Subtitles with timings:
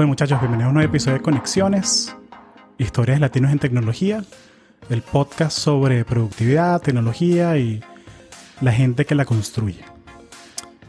[0.00, 2.16] Bueno, muchachos, bienvenidos a un nuevo episodio de Conexiones,
[2.78, 4.24] historias latinos en tecnología,
[4.88, 7.84] el podcast sobre productividad, tecnología y
[8.62, 9.84] la gente que la construye.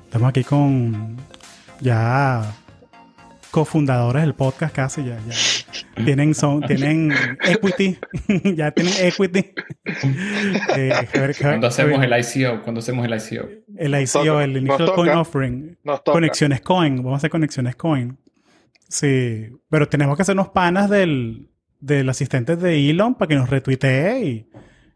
[0.06, 1.18] Estamos aquí con
[1.82, 2.56] ya
[3.52, 5.36] cofundadores del podcast casi, ya, ya.
[6.06, 7.98] Tienen, son, tienen equity,
[8.56, 9.54] ya tienen equity.
[10.78, 13.50] Eh, Javier, cuando hacemos el ICO, cuando hacemos el ICO.
[13.78, 15.78] El ICO, el Initial Coin Offering.
[16.06, 18.18] Conexiones Coin, vamos a hacer Conexiones Coin.
[18.92, 24.26] Sí, pero tenemos que hacernos panas del, del asistente de Elon para que nos retuitee
[24.26, 24.50] y,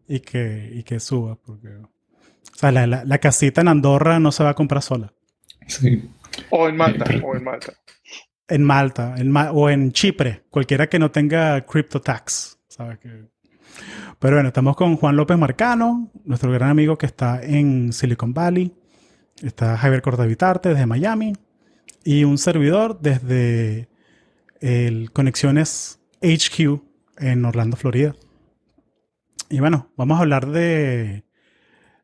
[0.05, 1.37] y, que, y que suba.
[1.37, 1.89] Porque, o
[2.55, 5.13] sea, la, la, la, casita en Andorra no se va a comprar sola.
[5.67, 6.11] Sí.
[6.49, 7.73] O en Malta, o en Malta.
[8.49, 12.59] En Malta, en Ma o en Chipre, cualquiera que no tenga crypto tax.
[12.67, 12.99] ¿sabes?
[12.99, 13.29] Que...
[14.19, 18.75] Pero bueno, estamos con Juan López Marcano, nuestro gran amigo que está en Silicon Valley.
[19.41, 21.33] Está Javier Cordavitarte desde Miami
[22.03, 23.89] y un servidor desde
[24.61, 26.81] el Conexiones HQ
[27.17, 28.15] en Orlando, Florida.
[29.49, 31.23] Y bueno, vamos a hablar de...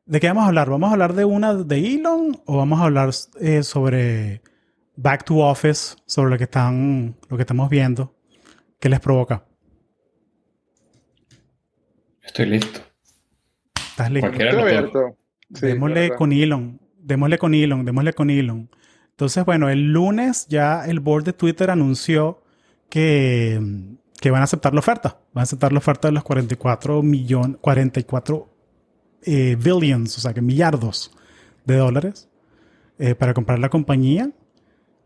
[0.05, 0.69] ¿De qué vamos a hablar?
[0.69, 4.41] ¿Vamos a hablar de una de Elon o vamos a hablar eh, sobre
[4.95, 8.13] Back to Office, sobre lo que, están, lo que estamos viendo?
[8.79, 9.45] ¿Qué les provoca?
[12.23, 12.81] Estoy listo.
[13.75, 14.29] ¿Estás listo?
[14.29, 15.17] Estoy abierto.
[15.53, 16.79] Sí, démosle con Elon.
[16.97, 17.85] Démosle con Elon.
[17.85, 18.69] Démosle con Elon.
[19.21, 22.41] Entonces, bueno, el lunes ya el board de Twitter anunció
[22.89, 23.61] que,
[24.19, 25.19] que van a aceptar la oferta.
[25.31, 28.49] Van a aceptar la oferta de los 44 millones, 44
[29.21, 31.11] eh, billions, o sea, que millardos
[31.65, 32.29] de dólares
[32.97, 34.31] eh, para comprar la compañía.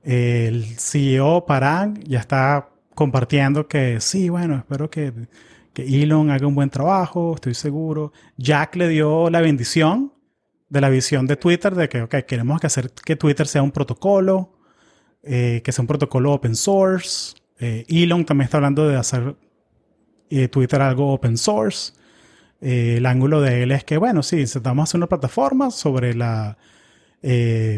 [0.02, 5.12] El CEO Parag ya está compartiendo que sí, bueno, espero que,
[5.74, 8.14] que Elon haga un buen trabajo, estoy seguro.
[8.38, 10.15] Jack le dio la bendición
[10.76, 13.72] de la visión de Twitter de que, ok, queremos que hacer que Twitter sea un
[13.72, 14.60] protocolo,
[15.24, 17.34] eh, que sea un protocolo open source.
[17.60, 19.38] Eh, Elon también está hablando de hacer
[20.30, 21.94] eh, Twitter algo open source.
[22.60, 26.58] El ángulo de él es que, bueno, sí, necesitamos hacer una plataforma sobre la...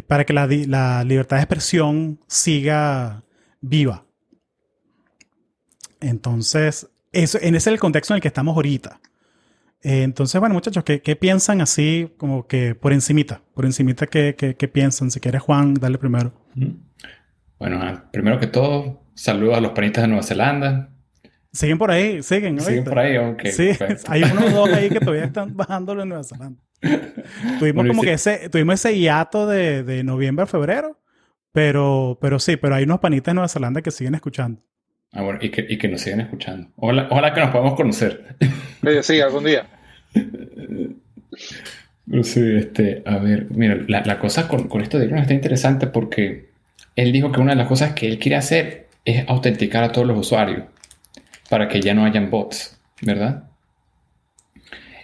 [0.07, 3.23] para que la, la libertad de expresión siga
[3.61, 4.05] viva.
[5.99, 8.99] Entonces, eso, en ese es el contexto en el que estamos ahorita.
[9.83, 13.41] Eh, entonces, bueno, muchachos, ¿qué, qué piensan así como que por encimita?
[13.53, 15.11] Por encimita, ¿qué, qué, qué piensan?
[15.11, 16.33] Si quieres, Juan, dale primero.
[17.59, 20.89] Bueno, ah, primero que todo, saludos a los panitas de Nueva Zelanda.
[21.53, 22.89] Siguen por ahí, siguen, Siguen ¿oíste?
[22.89, 23.41] por ahí, ok.
[23.45, 24.03] sí, perfecto.
[24.11, 26.61] hay unos dos ahí que todavía están bajándolo en Nueva Zelanda.
[27.59, 30.99] Tuvimos Bueno, como sí- que ese, tuvimos ese hiato de, de noviembre a febrero,
[31.51, 34.61] pero, pero sí, pero hay unos panitas de Nueva Zelanda que siguen escuchando.
[35.13, 36.69] Ah, bueno, y que, y que nos sigan escuchando.
[36.75, 38.35] Ojalá, ojalá que nos podamos conocer.
[39.01, 39.67] Sí, algún día.
[42.23, 45.87] Sí, este, a ver, mira, la, la cosa con, con esto de Elon está interesante
[45.87, 46.49] porque
[46.95, 50.07] él dijo que una de las cosas que él quiere hacer es autenticar a todos
[50.07, 50.63] los usuarios
[51.49, 53.43] para que ya no hayan bots, ¿verdad?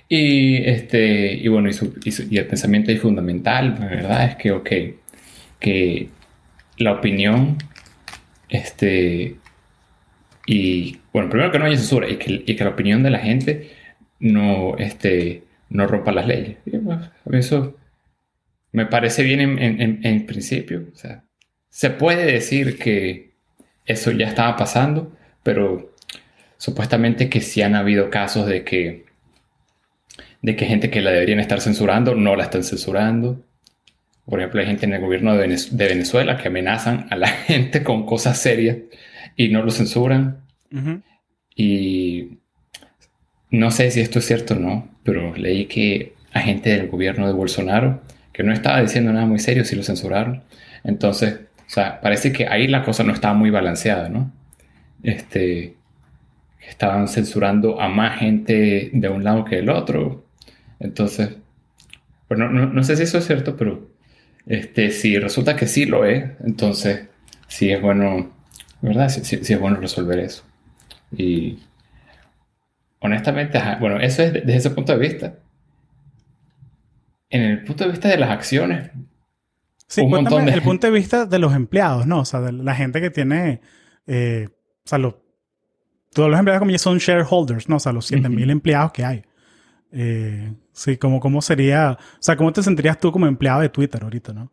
[0.09, 4.25] Y, este, y bueno, y, su- y su- y el pensamiento ahí fundamental, ¿verdad?
[4.25, 4.69] Es que, ok,
[5.59, 6.09] que
[6.77, 7.57] la opinión,
[8.49, 9.37] este,
[10.45, 13.19] y bueno, primero que no haya censura y que, y que la opinión de la
[13.19, 13.71] gente
[14.19, 16.57] no, este, no rompa las leyes.
[16.65, 16.99] Y, pues,
[17.31, 17.75] eso
[18.71, 20.83] me parece bien en, en- en- principio.
[21.69, 23.33] Se puede decir que
[23.85, 25.93] eso ya estaba pasando, pero
[26.57, 29.05] supuestamente que sí han habido casos de que,
[30.41, 33.43] de que gente que la deberían estar censurando no la están censurando.
[34.25, 35.47] Por ejemplo, hay gente en el gobierno de
[35.87, 38.77] Venezuela que amenazan a la gente con cosas serias
[39.35, 40.41] y no lo censuran.
[41.55, 42.39] Y
[43.51, 47.27] no sé si esto es cierto o no, pero leí que a gente del gobierno
[47.27, 48.01] de Bolsonaro,
[48.31, 50.43] que no estaba diciendo nada muy serio, sí lo censuraron.
[50.83, 54.31] Entonces, o sea, parece que ahí la cosa no estaba muy balanceada, ¿no?
[55.03, 55.75] Este,
[56.67, 60.25] estaban censurando a más gente de un lado que del otro.
[60.79, 61.29] Entonces,
[62.27, 63.89] pues no, no, no sé si eso es cierto, pero
[64.45, 67.07] este, si resulta que sí lo es, entonces
[67.47, 68.31] sí es bueno,
[68.83, 69.09] ¿verdad?
[69.09, 70.43] Sí, sí- sí es bueno resolver eso.
[71.11, 71.59] Y
[72.99, 75.35] honestamente, ajá, bueno, eso es de- desde ese punto de vista.
[77.29, 78.91] En el punto de vista de las acciones,
[79.87, 82.21] Sí, Un cuéntame montón de el punto de vista de los empleados, ¿no?
[82.21, 83.61] O sea, de la gente que tiene,
[84.07, 85.15] eh, o sea, los,
[86.13, 87.75] todos los empleados como ya son shareholders, ¿no?
[87.75, 88.51] O sea, los 7000 Ujú.
[88.53, 89.23] empleados que hay.
[89.91, 94.01] Eh, sí, como cómo sería, o sea, ¿cómo te sentirías tú como empleado de Twitter
[94.03, 94.51] ahorita, no?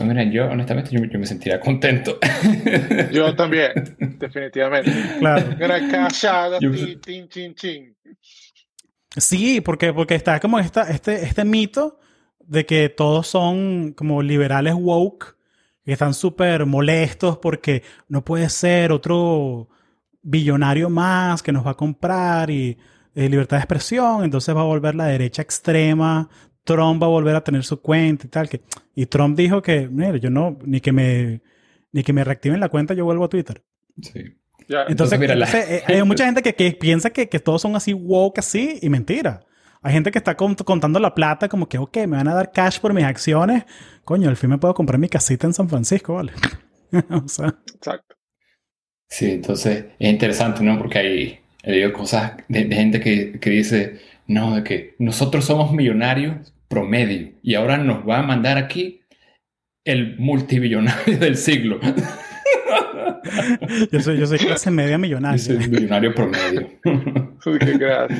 [0.00, 2.18] Pues mira, yo honestamente yo, yo me sentiría contento.
[3.12, 3.72] Yo también,
[4.18, 4.90] definitivamente.
[5.18, 5.54] Claro.
[5.62, 7.94] Una callada, Yo- tin, tin, chin.
[9.14, 11.98] Sí, porque, porque está como esta, este, este mito
[12.38, 15.36] de que todos son como liberales woke,
[15.84, 19.68] y están súper molestos porque no puede ser otro
[20.22, 22.78] billonario más que nos va a comprar y
[23.14, 26.28] eh, libertad de expresión, entonces va a volver la derecha extrema,
[26.64, 28.48] Trump va a volver a tener su cuenta y tal.
[28.48, 28.60] Que,
[28.94, 31.40] y Trump dijo que, mira, yo no, ni que me,
[31.92, 33.62] ni que me reactiven la cuenta, yo vuelvo a Twitter.
[34.00, 34.20] Sí.
[34.68, 37.40] Ya, Entonces, Entonces, mira, la entonces, eh, hay mucha gente que, que piensa que, que
[37.40, 39.40] todos son así woke así y mentira.
[39.82, 42.52] Hay gente que está cont- contando la plata como que, ok, me van a dar
[42.52, 43.64] cash por mis acciones.
[44.04, 46.32] Coño, al fin me puedo comprar mi casita en San Francisco, ¿vale?
[47.10, 48.14] o sea, exacto.
[49.08, 50.78] Sí, entonces es interesante, ¿no?
[50.78, 55.44] Porque hay, he leído cosas de, de gente que, que dice, no, de que nosotros
[55.44, 59.00] somos millonarios promedio y ahora nos va a mandar aquí
[59.84, 61.80] el multibillonario del siglo.
[63.90, 65.36] yo soy, yo soy clase media millonaria.
[65.36, 66.68] Dice millonario promedio.
[67.46, 68.16] Uy, qué gracia.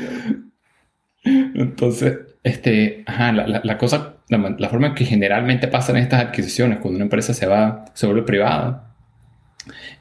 [1.25, 6.79] Entonces, este, ajá, la, la- la cosa, la, forma en que generalmente pasan estas adquisiciones
[6.79, 8.95] cuando una empresa se va, se vuelve privada,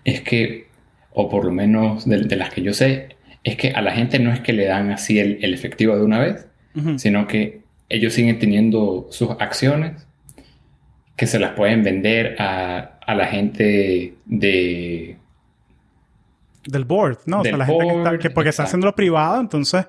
[0.04, 0.70] es que,
[1.14, 4.20] o por lo menos de, de las que yo sé, es que a la gente
[4.20, 6.46] no es que le dan así el, el efectivo de una vez,
[6.98, 10.08] sino que ellos siguen teniendo sus acciones
[11.18, 15.18] que se las pueden vender a, a la gente de...
[16.66, 17.42] Del board, ¿no?
[17.42, 19.86] o sea, Del la gente que está, que porque está haciendo privado, entonces,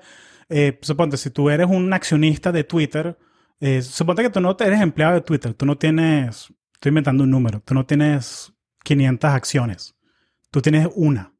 [0.49, 3.17] eh, suponte, si tú eres un accionista de Twitter,
[3.61, 7.29] eh, suponte que tú no eres empleado de Twitter, tú no tienes, estoy inventando un
[7.29, 8.51] número, tú no tienes
[8.83, 9.95] 500 acciones,
[10.49, 11.33] tú tienes una.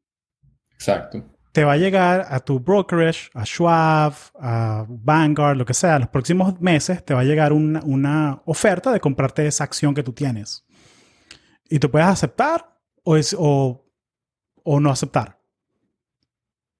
[0.72, 1.31] Exacto.
[1.52, 6.08] Te va a llegar a tu brokerage, a Schwab, a Vanguard, lo que sea, los
[6.08, 10.12] próximos meses te va a llegar una, una oferta de comprarte esa acción que tú
[10.12, 10.64] tienes.
[11.68, 13.86] Y tú puedes aceptar o, o,
[14.64, 15.40] o no aceptar.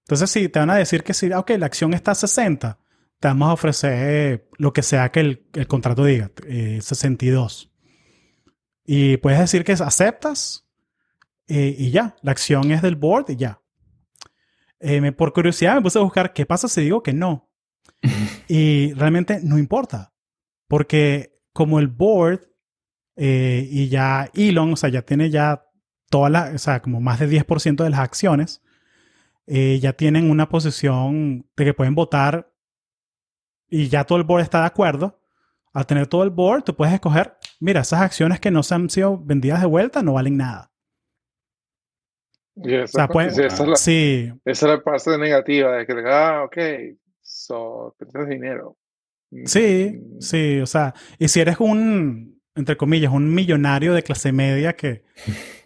[0.04, 2.78] Entonces, si te van a decir que si, ok, la acción está a 60,
[3.20, 7.72] te vamos a ofrecer eh, lo que sea que el, el contrato diga, eh, 62.
[8.84, 10.66] Y puedes decir que aceptas
[11.46, 13.61] eh, y ya, la acción es del board y ya.
[14.82, 17.48] Eh, me- por curiosidad me puse a buscar qué pasa si digo que no.
[18.48, 20.12] Y realmente no importa,
[20.68, 22.40] porque como el board
[23.16, 25.64] eh, y ya Elon, o sea, ya tiene ya
[26.10, 28.62] todas las, o sea, como más de 10% de las acciones,
[29.46, 32.52] eh, ya tienen una posición de que pueden votar
[33.68, 35.20] y ya todo el board está de acuerdo.
[35.72, 38.90] Al tener todo el board, tú puedes escoger, mira, esas acciones que no se han
[38.90, 40.71] sido vendidas de vuelta no valen nada.
[42.56, 45.86] Y esa, O sea, sí, esa es la, Sí, esa es la parte negativa de
[45.86, 46.56] que, ah, ok,
[47.22, 48.76] so, pierdes dinero.
[49.44, 54.32] Sí, Mm, sí, o sea, y si eres un, entre comillas, un millonario de clase
[54.32, 55.04] media que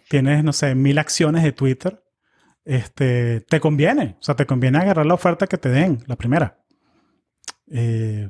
[0.09, 2.01] tienes, no sé, mil acciones de Twitter,
[2.65, 6.63] este, te conviene, o sea, te conviene agarrar la oferta que te den, la primera.
[7.71, 8.29] Eh,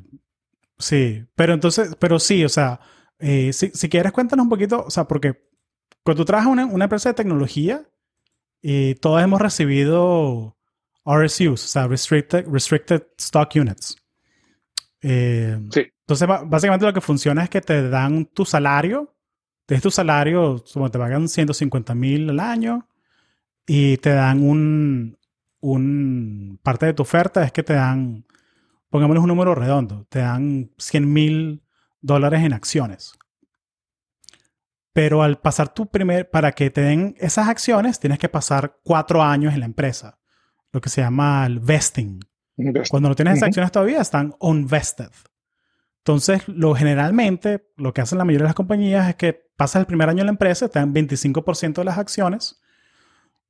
[0.78, 2.80] sí, pero entonces, pero sí, o sea,
[3.18, 5.48] eh, si, si quieres cuéntanos un poquito, o sea, porque
[6.04, 7.82] cuando tú trabajas en una, una empresa de tecnología,
[8.62, 10.56] y todos hemos recibido
[11.04, 13.96] RSUs, o sea, Restricted, restricted Stock Units.
[15.00, 15.82] Eh, Sí.
[16.00, 19.14] entonces, básicamente lo que funciona es que te dan tu salario.
[19.66, 22.88] Tienes tu salario, como te pagan 150 mil al año
[23.66, 25.18] y te dan un,
[25.60, 26.58] un...
[26.62, 28.24] Parte de tu oferta es que te dan,
[28.88, 31.62] pongámosle un número redondo, te dan 100 mil
[32.00, 33.17] dólares en acciones.
[35.00, 39.22] Pero al pasar tu primer, para que te den esas acciones, tienes que pasar cuatro
[39.22, 40.18] años en la empresa,
[40.72, 42.18] lo que se llama el vesting.
[42.56, 43.50] invest- Cuando no tienes esas Ujú.
[43.50, 45.10] acciones todavía, están unvested.
[45.98, 49.86] Entonces, lo generalmente, lo que hacen la mayoría de las compañías es que pasas el
[49.86, 52.60] primer año en la empresa, te dan 25% de las acciones,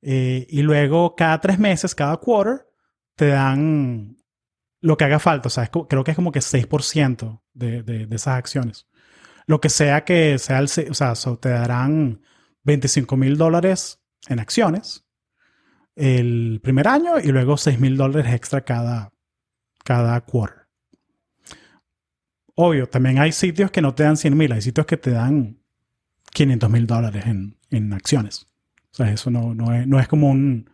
[0.03, 2.67] eh, y luego cada tres meses, cada quarter,
[3.15, 4.17] te dan
[4.81, 5.47] lo que haga falta.
[5.47, 8.85] O sea, es creo que es como que 6% de, de, de esas acciones.
[9.49, 12.21] Lo que sea que sea el, o sea, te darán
[12.65, 15.07] 25 mil dólares en acciones
[15.95, 19.11] el primer año y luego 6 mil dólares extra cada,
[19.83, 20.67] cada quarter.
[22.53, 25.57] Obvio, también hay sitios que no te dan 100 mil, hay sitios que te dan
[26.31, 28.45] 500 mil dólares en, en acciones.
[28.91, 30.69] O sea, eso no, no, es, no es como un,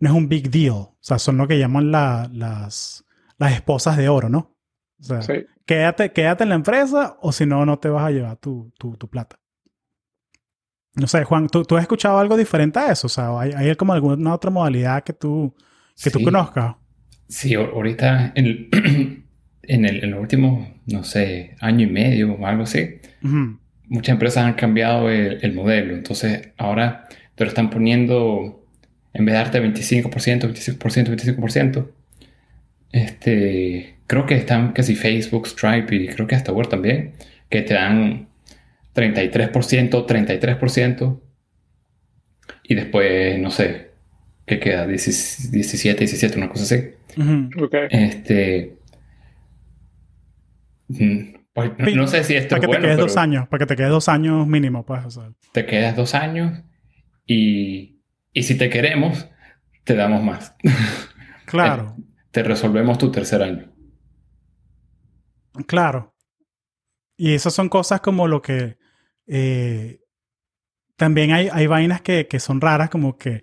[0.00, 0.72] no es un big deal.
[0.72, 3.04] O sea, son lo que llaman la- las,
[3.36, 4.56] las esposas de oro, ¿no?
[5.22, 5.46] Sí.
[5.68, 8.96] Quédate, quédate en la empresa o si no, no te vas a llevar tu, tu,
[8.96, 9.38] tu plata.
[10.94, 13.06] No sé, Juan, ¿tú, tú has escuchado algo diferente a eso?
[13.06, 15.54] O sea, ¿hay, hay como alguna otra modalidad que tú,
[16.02, 16.24] que tú Sí.
[16.24, 16.74] conozcas?
[17.28, 18.68] Sí, ahorita en, el-
[19.62, 23.00] en, el, en los últimos, no sé, año y medio o algo así,
[23.88, 25.94] muchas empresas han cambiado el, el modelo.
[25.94, 28.64] Entonces, ahora te lo están poniendo,
[29.12, 31.90] en vez de darte 25%, 25%, 25%,
[32.90, 37.12] este, creo que están casi Facebook, Stripe y creo que hasta Word también,
[37.48, 38.26] que te dan
[38.94, 41.20] 33%, 33%.
[42.64, 43.92] Y después, no sé,
[44.46, 44.86] ¿qué queda?
[44.86, 46.90] 17, 17, una cosa así.
[47.90, 48.76] Este.
[50.88, 53.76] Mm, pues, no, sé si esto para que te quedes dos años, para que te
[53.76, 55.20] quedes dos años mínimo, pues.
[55.52, 56.62] Te quedas dos años
[57.26, 58.00] y,
[58.32, 59.28] y si te queremos,
[59.84, 60.54] te damos más.
[61.46, 61.96] Claro.
[62.30, 63.72] te resolvemos tu tercer año.
[65.66, 66.14] Claro.
[67.16, 68.78] Y esas son cosas como lo que
[69.26, 70.00] eh,
[70.96, 73.42] también hay, hay vainas que, que, son raras, como que,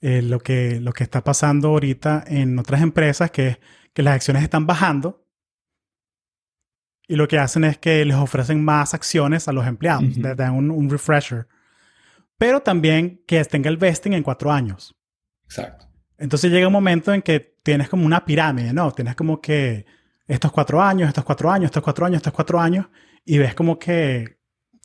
[0.00, 3.58] eh, lo que lo que está pasando ahorita en otras empresas, que es
[3.92, 5.26] que las acciones están bajando
[7.08, 10.54] y lo que hacen es que les ofrecen más acciones a los empleados, les dan
[10.54, 11.46] un, un, refresher.
[12.36, 14.94] Pero también que tenga el vesting en cuatro años.
[15.44, 15.86] Exacto.
[16.18, 18.92] Entonces llega un momento en que tienes como una pirámide, ¿no?
[18.92, 19.86] Tienes como que
[20.26, 22.86] estos cuatro años, estos cuatro años, estos cuatro años, estos cuatro años,
[23.24, 24.38] y ves como que,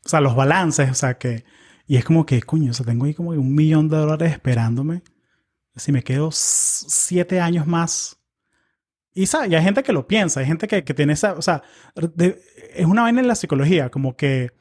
[0.06, 1.44] o sea, los balances, o sea, que
[1.92, 5.04] y es como que, coño, o sea, tengo ahí como un millón de dólares esperándome.
[5.76, 8.18] Si me quedo siete años más.
[9.14, 11.64] Y, y hay gente que lo piensa, hay gente que, que tiene esa, o sea,
[12.74, 14.52] es una vaina en la psicología, como que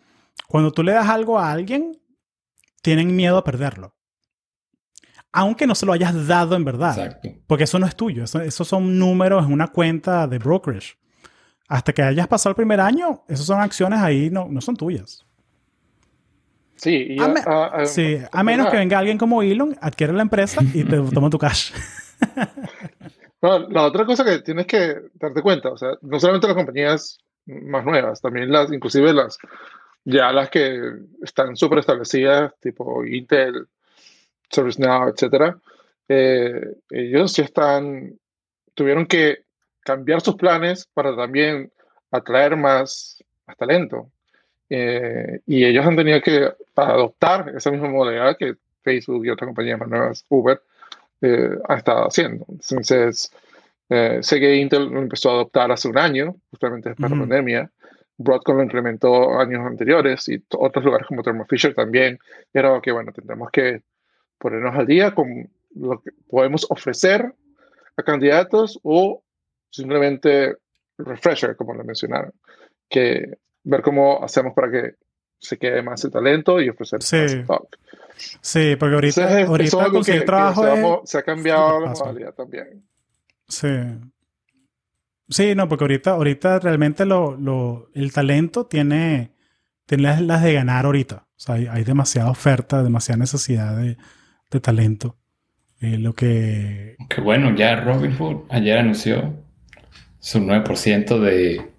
[0.49, 2.03] cuando tú le das algo a alguien,
[2.83, 3.95] tienen miedo a perderlo.
[5.33, 6.99] Aunque no se lo hayas dado en verdad.
[6.99, 7.29] Exacto.
[7.47, 10.97] Porque eso no es tuyo, eso, esos son números en una cuenta de brokerage.
[11.69, 15.25] Hasta que hayas pasado el primer año, esas son acciones ahí, no, no son tuyas.
[16.75, 20.97] Sí, a, sí, a menos que venga alguien como Elon, adquiere la empresa y te
[21.13, 21.73] toma tu cash.
[23.43, 27.85] la otra cosa que tienes que darte cuenta, o sea, no solamente las compañías más
[27.85, 29.37] nuevas, también las, inclusive las,
[30.05, 30.81] ya las que
[31.23, 33.67] están súper establecidas, tipo Intel,
[34.51, 35.59] ServiceNow, etcétera,
[36.09, 38.19] eh, ellos ya están,
[38.75, 39.45] tuvieron que
[39.81, 41.71] cambiar sus planes para también
[42.11, 44.11] atraer más, más talento.
[44.69, 49.79] Eh, y ellos han tenido que adoptar esa misma modalidad que Facebook y otras compañías
[49.79, 50.61] más nuevas, Uber,
[51.21, 52.47] eh, ha estado haciendo.
[52.49, 53.31] Entonces,
[53.89, 57.23] eh, sé que Intel lo empezó a adoptar hace un año, justamente después de la
[57.23, 57.71] pandemia.
[58.17, 62.19] Broadcom lo implementó años anteriores y otros lugares como Thermo Fisher también.
[62.53, 63.83] Y era que, bueno, tendremos que
[64.41, 67.35] ponernos al día con lo que podemos ofrecer
[67.97, 69.23] a candidatos o
[69.71, 70.57] simplemente
[70.99, 72.33] refresher, como lo mencionaron,
[72.89, 74.95] que ver cómo hacemos para que
[75.39, 77.17] se quede más el talento y ofrecer sí.
[77.17, 77.77] más stock.
[78.41, 82.83] Sí, porque ahorita, ahorita con el trabajo se, ha cambiado la modalidad también.
[83.49, 83.69] Sí.
[85.29, 89.33] Sí, no, porque ahorita, ahorita realmente lo, lo, el talento tiene,
[89.87, 91.27] tiene las, de ganar ahorita.
[91.29, 93.97] O sea, hay, demasiada oferta, demasiada necesidad de,
[94.51, 95.17] de talento.
[95.81, 96.97] Eh, lo que...
[97.09, 99.35] Que bueno, ya Robinhood ayer anunció
[100.19, 101.71] su 9% de...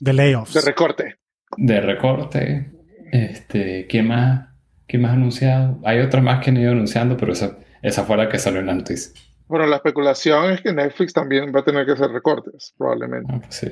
[0.00, 0.54] De layoffs.
[0.54, 1.18] De recorte
[1.56, 2.70] de recorte.
[3.10, 4.48] Este, ¿qué más?
[4.86, 5.80] ¿Qué más ha anunciado?
[5.84, 8.70] Hay otras más que han ido anunciando, pero esa, esa fue la que salió en
[8.70, 9.14] antes.
[9.46, 13.32] Bueno, la especulación es que Netflix también va a tener que hacer recortes, probablemente.
[13.34, 13.68] Ah, pues sí.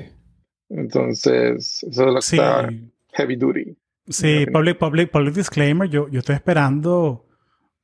[0.69, 2.69] Entonces, eso es lo que está
[3.13, 3.77] heavy duty.
[4.09, 7.26] Sí, public, public, public disclaimer, yo, yo estoy esperando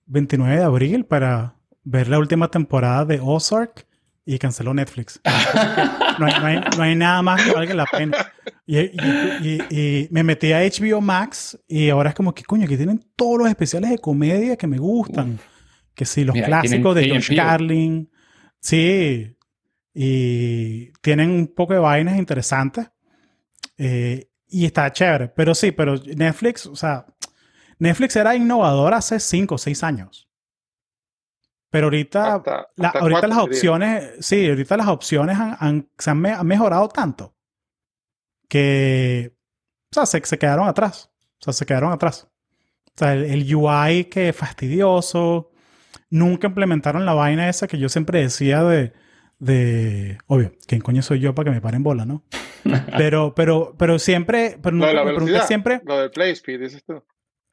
[0.06, 3.86] 29 de abril para ver la última temporada de Ozark
[4.26, 5.20] y canceló Netflix.
[6.20, 8.18] no, hay, no, hay, nada más que valga la pena.
[8.66, 13.04] Y, y, me metí a HBO Max y ahora es como que, coño, que tienen
[13.16, 15.40] todos los especiales de comedia que me gustan.
[15.94, 18.10] Que sí, los clásicos de George Carlin.
[18.60, 19.36] Sí.
[19.94, 22.90] Y tienen un poco de vainas interesantes.
[23.78, 25.30] Eh, y está chévere.
[25.30, 27.06] Pero sí, pero Netflix, o sea,
[27.84, 30.30] Netflix era innovador hace 5 o 6 años.
[31.70, 32.42] Pero ahorita,
[32.94, 37.36] ahorita las opciones, sí, ahorita las opciones han, se han, mejorado tanto
[38.48, 39.36] que,
[39.92, 41.12] o sea, se, se, quedaron atrás.
[41.42, 42.30] O sea, se quedaron atrás.
[42.86, 45.52] O sea, el, UI que fastidioso.
[46.10, 48.94] Nunca implementaron la vaina esa que yo siempre decía de,
[49.40, 52.24] de, obvio, ¿quién coño soy yo para que me paren bola, no?
[52.98, 55.82] pero, pero, pero siempre, pero lo de la velocidad, siempre.
[55.84, 57.04] Lo del play speed, dices tú.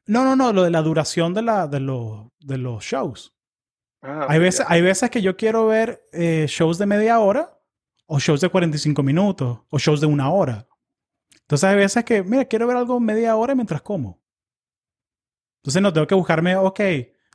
[0.07, 3.33] No, no, no, lo de la duración de, la, de, los, de los shows.
[4.01, 7.57] Ah, hay, veces, hay veces que yo quiero ver eh, shows de media hora
[8.07, 10.67] o shows de 45 minutos o shows de una hora.
[11.41, 14.21] Entonces hay veces que, mira, quiero ver algo media hora mientras como.
[15.57, 16.79] Entonces no tengo que buscarme, ok,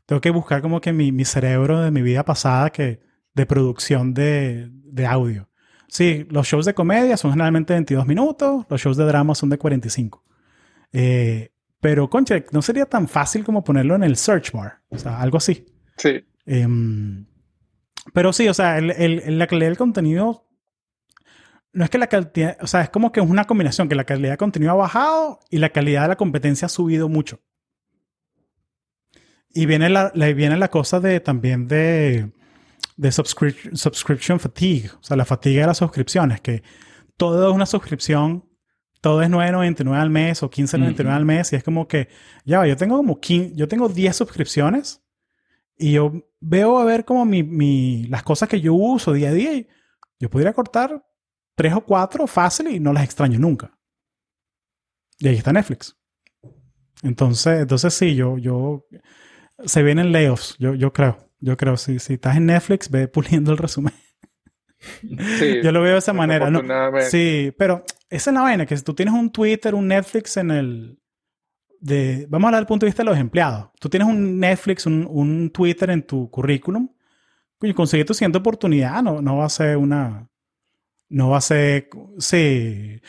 [0.04, 3.00] tengo que buscar como que mi, mi cerebro de mi vida pasada que,
[3.34, 5.48] de producción de, de, audio.
[5.88, 9.58] Sí, los shows de comedia son generalmente 22 minutos, los shows de drama son de
[9.58, 10.24] 45.
[10.92, 11.52] Eh,
[11.86, 15.36] pero, concha, no sería tan fácil como ponerlo en el search bar, o sea, algo
[15.36, 15.66] así.
[15.96, 16.26] Sí.
[16.44, 17.24] Em,
[18.12, 20.48] pero sí, o sea, el, el, la calidad del contenido
[21.72, 24.02] no es que la calidad, o sea, es como que es una combinación, que la
[24.02, 27.38] calidad de contenido ha bajado y la calidad de la competencia ha subido mucho.
[29.54, 32.32] Y viene la, viene la cosa de también de,
[32.96, 36.64] de subscription fatigue, o sea, la fatiga de las suscripciones, que
[37.16, 38.45] todo es una suscripción,
[39.06, 42.08] todo es 9.99 al mes o 15.99 al mes y es como que,
[42.44, 45.00] ya, yo tengo como 15, yo tengo 10 suscripciones
[45.78, 49.32] y yo veo a ver como mi, mi, las cosas que yo uso día a
[49.32, 49.68] día y
[50.18, 51.06] yo podría cortar
[51.54, 53.78] tres o cuatro fácil y no las extraño nunca.
[55.20, 55.96] Y ahí está Netflix.
[57.04, 58.88] Entonces, entonces sí, yo, yo,
[59.66, 61.16] se vienen layoffs, yo, yo creo.
[61.38, 63.94] Yo creo, si, si estás en Netflix, ve puliendo el resumen.
[65.38, 66.50] Sí, yo lo veo de esa manera.
[66.50, 66.62] ¿no?
[67.02, 70.50] Sí, pero esa es la vaina, que si tú tienes un Twitter, un Netflix en
[70.50, 70.98] el...
[71.80, 73.70] De, vamos a hablar del punto de vista de los empleados.
[73.78, 76.88] Tú tienes un Netflix, un, un Twitter en tu currículum.
[77.60, 80.28] y conseguir tu siguiente oportunidad no, no va a ser una...
[81.08, 81.88] No va a ser...
[82.18, 83.00] Sí.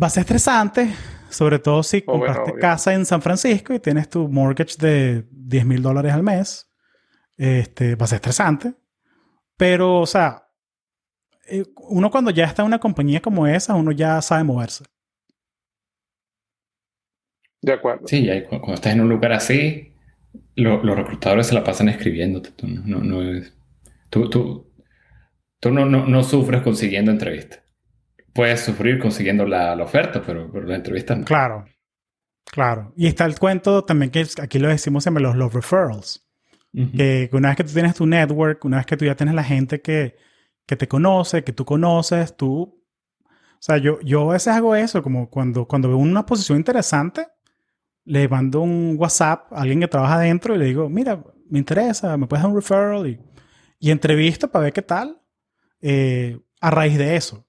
[0.00, 0.90] Va a ser estresante,
[1.28, 5.82] sobre todo si compraste casa en San Francisco y tienes tu mortgage de 10 mil
[5.82, 6.70] dólares al mes.
[7.36, 8.74] Este, va a ser estresante.
[9.56, 10.48] Pero, o sea,
[11.48, 14.84] eh, uno cuando ya está en una compañía como esa, uno ya sabe moverse.
[17.62, 18.06] De acuerdo.
[18.06, 19.94] Sí, cuando estás en un lugar así,
[20.54, 22.50] los reclutadores se la pasan escribiéndote.
[22.50, 23.42] Tú no, no,
[24.10, 24.72] tú, tú,
[25.60, 27.64] tú no, no, sufres consiguiendo entrevistas
[28.34, 31.24] puedes sufrir consiguiendo la, la oferta, pero, pero, la entrevista no.
[31.24, 31.64] Claro,
[32.44, 32.92] claro.
[32.96, 36.23] Y está el cuento también que aquí lo decimos siempre, los, los referrals.
[36.74, 39.44] Que, una vez que tú tienes tu network, una vez que tú ya tienes la
[39.44, 40.16] gente que,
[40.66, 42.82] que te conoce, que tú conoces, tú...
[43.22, 47.28] O sea, yo, yo a veces hago eso, como cuando, cuando veo una posición interesante,
[48.04, 52.16] le mando un WhatsApp a alguien que trabaja adentro y le digo, mira, me interesa,
[52.16, 53.18] me puedes dar un referral y,
[53.78, 55.18] y entrevisto para ver qué tal.
[55.80, 57.46] Eh, a raíz de eso.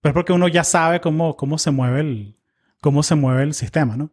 [0.00, 2.36] Pero es porque uno ya sabe cómo, cómo se mueve el,
[2.80, 4.12] cómo se mueve el sistema, ¿no?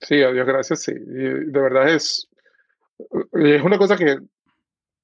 [0.00, 0.92] Sí, a Dios gracias, sí.
[0.94, 2.28] de verdad es,
[3.32, 4.18] es una cosa que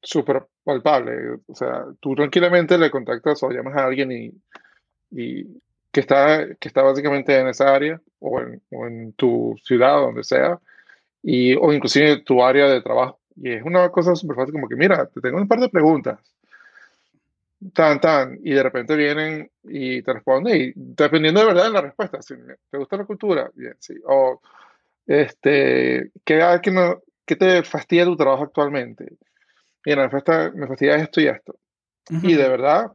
[0.02, 1.38] súper palpable.
[1.46, 4.33] O sea, tú tranquilamente le contactas o llamas a alguien y,
[5.11, 5.44] y
[5.92, 10.24] que, está, que está básicamente en esa área o en, o en tu ciudad, donde
[10.24, 10.61] sea,
[11.22, 13.20] y, o inclusive tu área de trabajo.
[13.37, 16.20] Y es una cosa súper fácil como que, mira, te tengo un par de preguntas
[17.72, 21.80] tan, tan, y de repente vienen y te responden, y dependiendo de verdad de la
[21.80, 22.35] respuesta, si
[22.70, 24.40] te gusta la cultura, bien, sí, o
[25.07, 29.17] este, ¿qué, qué, no, qué te fastidia tu trabajo actualmente?
[29.85, 31.57] Mira, me fastidia, me fastidia esto y esto.
[32.11, 32.93] Y de verdad,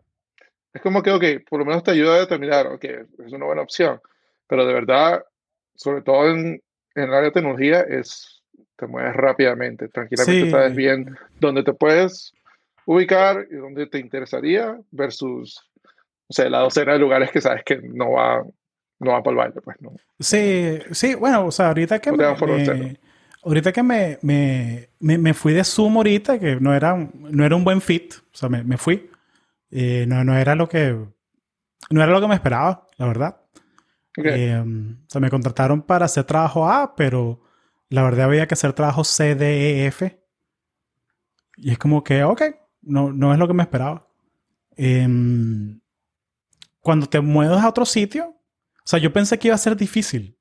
[0.73, 3.63] es como que, ok, por lo menos te ayuda a determinar, ok, es una buena
[3.63, 3.99] opción,
[4.47, 5.23] pero de verdad,
[5.75, 6.61] sobre todo en,
[6.95, 8.43] en el área de tecnología, es,
[8.75, 12.33] te mueves rápidamente, tranquilamente sabes bien dónde te puedes
[12.85, 15.59] ubicar y dónde te interesaría versus,
[16.27, 18.43] o sea, la docena de lugares que sabes que no va,
[18.99, 19.93] no va para el baile, pues no.
[20.19, 22.25] Sí, sí, bueno, o sea, ahorita que me,
[23.43, 27.63] ahorita que me, me, me, fui de Zoom ahorita, que no era, no era un
[27.63, 29.09] buen fit, o sea, me, fui,
[29.71, 30.97] eh, no, no era lo que,
[31.89, 33.41] no era lo que me esperaba, la verdad.
[34.17, 37.41] Eh, o sea, me contrataron para hacer trabajo A, pero
[37.87, 40.21] la verdad había que hacer trabajo C, D, E, F.
[41.55, 42.41] Y es como que, ok,
[42.81, 44.07] no, no es lo que me esperaba.
[44.75, 45.79] Em,
[46.81, 48.38] cuando te mueves a otro sitio,
[48.89, 50.37] sea, yo pensé que iba a ser difícil.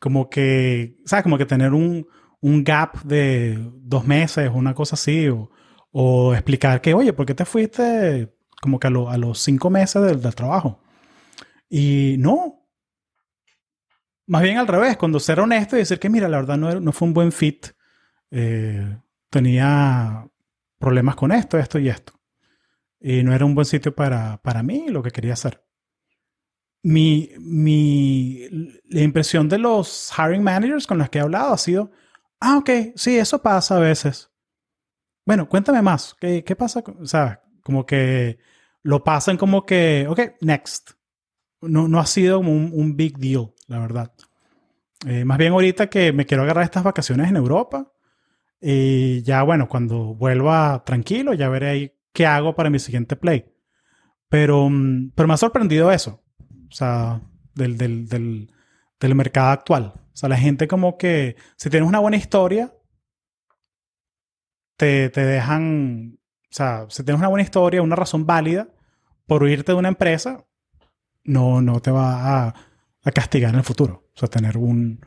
[0.00, 1.24] Como que, ¿sabes?
[1.24, 2.06] Como que tener un,
[2.40, 5.50] un gap de dos meses, una cosa así, o,
[5.90, 8.32] o, explicar que, oye, ¿por qué te fuiste
[8.62, 10.80] como que a, a los cinco meses del, del, trabajo?
[11.68, 12.68] Y no.
[14.26, 16.92] Más bien al revés, cuando ser honesto y decir que, mira, la verdad no, no
[16.92, 17.66] fue un buen fit.
[18.30, 18.98] Eh,
[19.30, 20.28] tenía
[20.78, 22.12] problemas con esto, esto y esto.
[23.00, 25.64] Y no era un buen sitio para, para mí lo que quería hacer.
[26.84, 28.46] Mi, mi,
[28.88, 31.90] la impresión de los hiring managers con los que he hablado ha sido,
[32.40, 34.30] ah, ok, sí, eso pasa a veces.
[35.26, 36.14] Bueno, cuéntame más.
[36.20, 36.84] ¿Qué, qué pasa?
[37.00, 38.38] O sea, como que
[38.82, 40.92] lo pasan como que, ok, next.
[41.62, 44.12] No, no ha sido un, un big deal, la verdad.
[45.06, 47.90] Eh, más bien ahorita que me quiero agarrar estas vacaciones en Europa,
[48.60, 53.44] y ya, bueno, cuando vuelva tranquilo, ya veré ahí qué hago para mi siguiente play.
[54.30, 56.23] Pero, mm, pero me ha sorprendido eso.
[56.74, 57.20] O sea,
[57.54, 58.52] del, del, del,
[58.98, 59.92] del mercado actual.
[59.94, 62.74] O sea, la gente como que, si tienes una buena historia,
[64.76, 68.74] te, te dejan, o sea, si tienes una buena historia, una razón válida
[69.28, 70.46] por huirte de una empresa,
[71.22, 72.54] no, no te va a,
[73.04, 74.08] a castigar en el futuro.
[74.12, 74.98] O sea, tener un,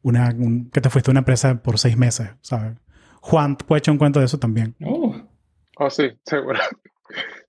[0.00, 0.34] una,
[0.72, 2.78] que te fuiste a una empresa por seis meses, ¿sabes?
[3.20, 4.76] Juan puede echar un cuento de eso también.
[4.82, 5.14] Oh.
[5.76, 6.58] Oh, sí, seguro.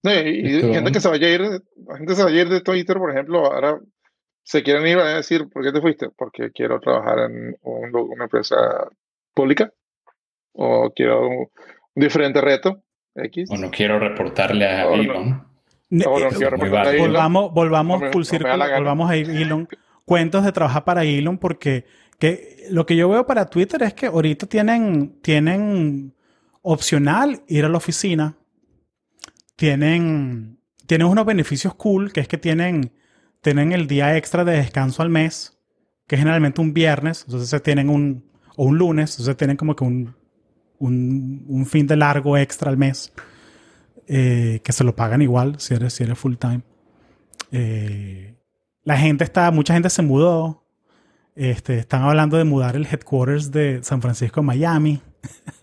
[0.03, 1.41] No, y, y gente que se vaya a ir,
[1.97, 3.79] gente se vaya a ir de Twitter, por ejemplo, ahora
[4.43, 6.09] se quieren ir a decir, ¿por qué te fuiste?
[6.17, 8.55] Porque quiero trabajar en un- una empresa
[9.33, 9.71] pública
[10.53, 11.47] o quiero un,
[11.95, 12.81] diferente reto
[13.15, 13.49] X.
[13.51, 15.03] O no quiero reportarle a O no.
[15.03, 15.47] Elon.
[15.89, 19.67] No eh, quiero a volvamos, volvamos No me- full no circle, volvamos a Elon.
[20.05, 21.85] Cuentos de trabajar para Elon, porque
[22.19, 26.13] que lo que yo veo para Twitter es que ahorita tienen, tienen
[26.61, 28.35] opcional ir a la oficina.
[29.55, 32.91] Tienen, tienen unos beneficios cool, que es que tienen,
[33.41, 35.59] tienen el día extra de descanso al mes,
[36.07, 39.83] que es generalmente un viernes, entonces tienen un, o un lunes, entonces tienen como que
[39.83, 40.15] un,
[40.79, 43.13] un, un fin de largo extra al mes,
[44.07, 46.61] eh, que se lo pagan igual si eres, si eres full time.
[47.51, 48.35] Eh,
[48.83, 50.65] la gente está, mucha gente se mudó.
[51.35, 55.01] Este, están hablando de mudar el headquarters de San Francisco a Miami.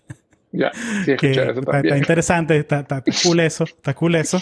[0.51, 0.71] Ya,
[1.05, 1.85] sí, Que eso está, también.
[1.85, 4.39] está interesante, está, está- cool eso, está cool eso.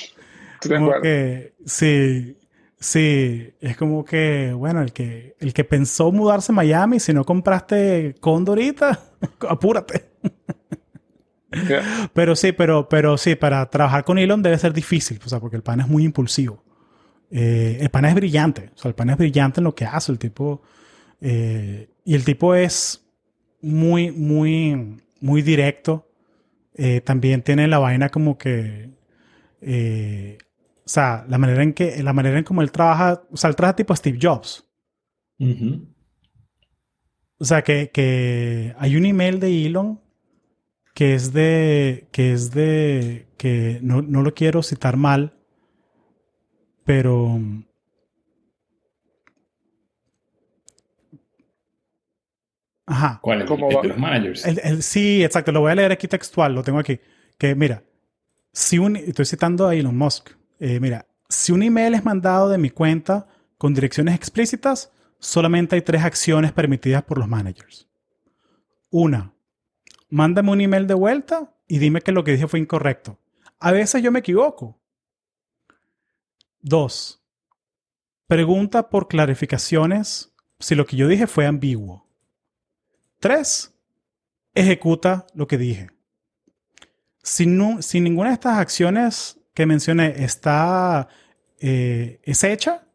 [0.68, 2.36] Como que, sí,
[2.80, 7.24] sí, es como que, bueno, el que, el que pensó mudarse a Miami, si no
[7.24, 9.00] compraste condo ahorita,
[9.50, 10.10] apúrate.
[11.68, 12.10] Ya.
[12.14, 15.56] Pero sí, pero, pero sí, para trabajar con Elon debe ser difícil, o sea, porque
[15.56, 16.64] el pan es muy impulsivo.
[17.32, 20.12] Eh, el pan es brillante, o sea, el pan es brillante en lo que hace,
[20.12, 20.62] el tipo,
[21.22, 23.04] eh, y el tipo es
[23.62, 26.10] muy, muy, muy directo.
[26.76, 28.92] Eh, también tiene la vaina como que,
[29.62, 30.38] eh,
[30.86, 33.56] o sea, la manera en que, la manera en como él trabaja, o sea, él
[33.56, 34.66] trabaja tipo Steve Jobs.
[37.38, 40.02] O sea, que, que hay un email de Elon
[40.94, 45.40] que es de, que es de, que no, no lo quiero citar mal,
[46.84, 47.40] pero...
[52.90, 53.20] Ajá.
[53.22, 53.42] ¿Cuál?
[53.42, 53.82] ¿El, ¿Cómo el va?
[53.82, 54.46] de los managers?
[54.46, 55.52] El- el- sí, exacto.
[55.52, 56.54] Lo voy a leer aquí textual.
[56.54, 57.00] Lo tengo aquí.
[57.38, 57.84] Que mira,
[58.52, 60.32] si un, estoy citando a Elon Musk.
[60.60, 65.82] Eh, mira, si un email es mandado de mi cuenta con direcciones explícitas, solamente hay
[65.82, 67.88] tres acciones permitidas por los managers.
[68.90, 69.34] Una,
[70.10, 73.20] mándame un email de vuelta y dime que lo que dije fue incorrecto.
[73.60, 74.80] A veces yo me equivoco.
[76.62, 77.22] Dos,
[78.28, 82.09] pregunta por clarificaciones si lo que yo dije fue ambiguo.
[83.20, 83.74] Tres,
[84.56, 85.90] ejecuta lo que dije.
[87.22, 91.08] Si, no- si ninguna de estas acciones que mencioné está
[91.60, 92.88] eh, es hecha,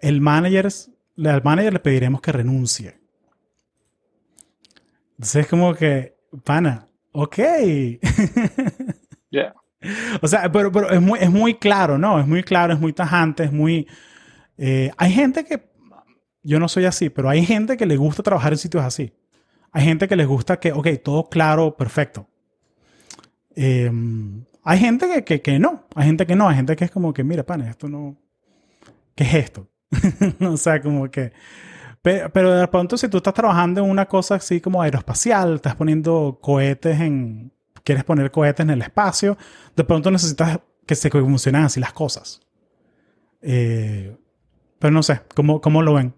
[0.00, 0.68] el manager,
[1.24, 2.98] al manager le pediremos que renuncie.
[5.12, 7.38] Entonces es como que, pana, ok.
[9.30, 9.54] Ya.
[10.20, 12.20] O sea, pero, pero es, muy, es muy claro, ¿no?
[12.20, 13.86] Es muy claro, es muy tajante, es muy...
[14.58, 15.70] eh, hay gente que,
[16.42, 19.14] yo no soy así, pero hay gente que le gusta trabajar en sitios así.
[19.72, 22.26] Hay gente que les gusta que, ok, todo claro, perfecto.
[23.54, 23.90] Eh,
[24.62, 27.12] hay gente que, que, que no, hay gente que no, hay gente que es como
[27.12, 28.16] que, mira, pana, esto no...
[29.14, 29.68] ¿Qué es esto?
[30.40, 31.32] o sea, como que...
[32.02, 35.76] Pero, pero de pronto si tú estás trabajando en una cosa así como aeroespacial, estás
[35.76, 37.52] poniendo cohetes en...
[37.84, 39.38] Quieres poner cohetes en el espacio,
[39.74, 42.40] de pronto necesitas que se funcionen así las cosas.
[43.40, 44.16] Eh,
[44.78, 46.14] pero no sé, ¿cómo, cómo lo ven?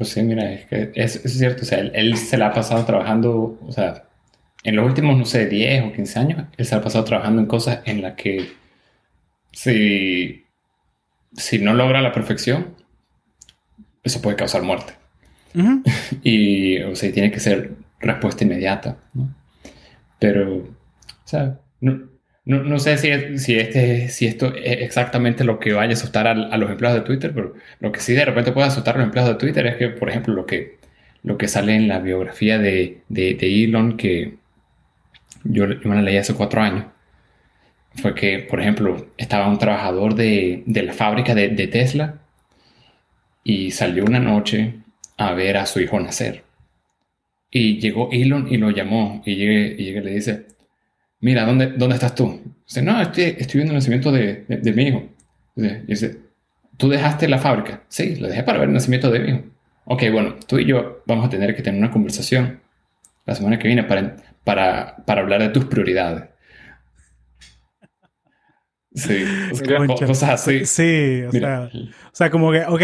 [0.00, 2.52] Pues sí, mira, es que es, es cierto, o sea, él, él se la ha
[2.54, 4.04] pasado trabajando, o sea,
[4.64, 7.46] en los últimos, no sé, 10 o 15 años, él se ha pasado trabajando en
[7.46, 8.50] cosas en las que
[9.52, 10.46] si,
[11.34, 12.68] si no logra la perfección,
[14.02, 14.94] eso puede causar muerte.
[16.22, 19.28] Y, o sea, tiene que ser respuesta inmediata, ¿no?
[20.18, 22.08] Pero, o sea, no,
[22.44, 26.26] no, no sé si, si, este, si esto es exactamente lo que vaya a asustar
[26.26, 29.06] a, los empleados de Twitter, pero lo que sí de repente puede asustar a los
[29.06, 30.78] empleados de Twitter es que, por ejemplo, lo que,
[31.22, 34.38] lo que sale en la biografía de, de, Elon, que
[35.44, 36.86] yo, yo me la leí hace cuatro años,
[37.94, 42.20] fue que, por ejemplo, estaba un trabajador de, de la fábrica de, Tesla
[43.44, 44.74] y salió una noche
[45.16, 46.44] a ver a su hijo nacer.
[47.50, 50.46] Y llegó Elon y lo llamó y y le dice,
[51.20, 52.40] mira, ¿dónde, ¿dónde estás tú?
[52.66, 55.08] Dice, no, estoy, estoy viendo el nacimiento de, de, de mi hijo.
[55.54, 56.18] Dice, dice,
[56.76, 57.82] ¿tú dejaste la fábrica?
[57.88, 59.42] Sí, la dejé para ver el nacimiento de mi hijo.
[59.84, 62.60] Ok, bueno, tú y yo vamos a tener que tener una conversación
[63.26, 66.24] la semana que viene para, para, para hablar de tus prioridades.
[68.94, 70.06] Sí, o sea, Concha.
[70.06, 70.64] cosas así.
[70.66, 72.82] Sí, o sea, o sea, como que, ok.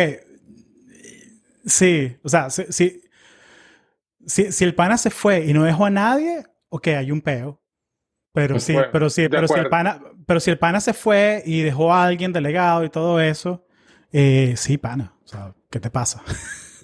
[1.64, 3.02] Sí, o sea, si, si,
[4.24, 7.60] si, si el pana se fue y no dejó a nadie, ok, hay un peo.
[8.36, 11.42] Pero sí, bueno, pero sí, pero si, el pana, pero si el pana se fue
[11.46, 13.64] y dejó a alguien delegado y todo eso,
[14.12, 15.14] eh, sí, pana.
[15.24, 16.22] O sea, ¿qué te pasa?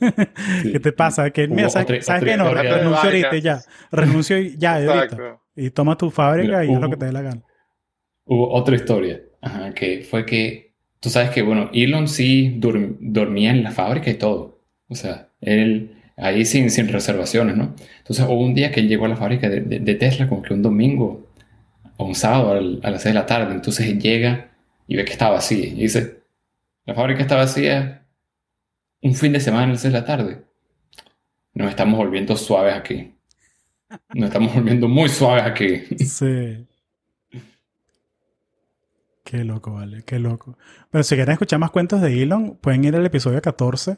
[0.62, 1.28] ¿Qué te pasa?
[1.30, 2.38] Que, mira, ¿sabes, ¿sabes qué?
[2.38, 3.60] No, renuncio ahorita ya.
[3.90, 5.40] Renuncio ya, ahorita.
[5.54, 7.42] Y toma tu fábrica y haz lo que te dé la gana.
[8.24, 9.20] Hubo otra historia,
[9.74, 14.62] que fue que, tú sabes que, bueno, Elon sí dormía en la fábrica y todo.
[14.88, 17.74] O sea, él ahí sin, sin reservaciones, ¿no?
[17.98, 20.54] Entonces hubo un día que él llegó a la fábrica de, de, Tesla como que
[20.54, 21.26] un domingo
[22.02, 23.54] o un sábado a las 6 de la tarde.
[23.54, 24.50] Entonces él llega
[24.86, 25.66] y ve que está vacía.
[25.66, 26.22] Y dice,
[26.84, 28.06] la fábrica está vacía
[29.00, 30.44] un fin de semana a las 6 de la tarde.
[31.54, 33.14] Nos estamos volviendo suaves aquí.
[34.14, 35.82] Nos estamos volviendo muy suaves aquí.
[36.04, 36.66] Sí.
[39.24, 40.58] Qué loco, vale, qué loco.
[40.90, 43.96] Pero si quieren escuchar más cuentos de Elon, pueden ir al episodio 14,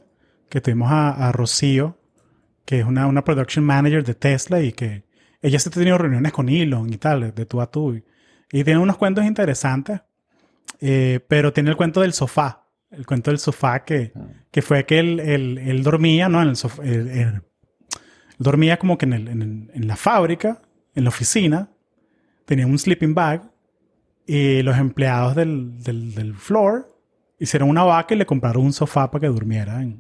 [0.49, 1.99] que tuvimos a, Rocío,
[2.65, 5.03] que es una, una production manager de Tesla y que
[5.45, 7.95] ella se ha tenido reuniones con Elon y tal, de tú a tú.
[8.51, 10.01] Y, tiene unos cuentos interesantes,
[10.81, 14.21] eh, pero tiene el cuento del sofá, el cuento del sofá que, ah.
[14.51, 16.41] que fue que él, él, dormía, ¿no?
[16.41, 16.83] En el sofá,
[18.39, 20.63] dormía como que en, el, en, en la fábrica,
[20.95, 21.69] en la oficina,
[22.47, 23.43] tenía un sleeping bag
[24.27, 26.89] y los empleados del, del, del floor
[27.39, 29.83] hicieron una vaca y le compraron un sofá para que durmiera.
[29.83, 29.99] y,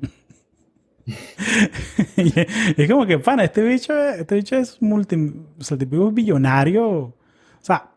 [2.17, 5.17] es como que, pana, este bicho, este bicho es multi,
[5.59, 6.89] o sea, tipo billonario.
[6.89, 7.15] O
[7.61, 7.91] sea,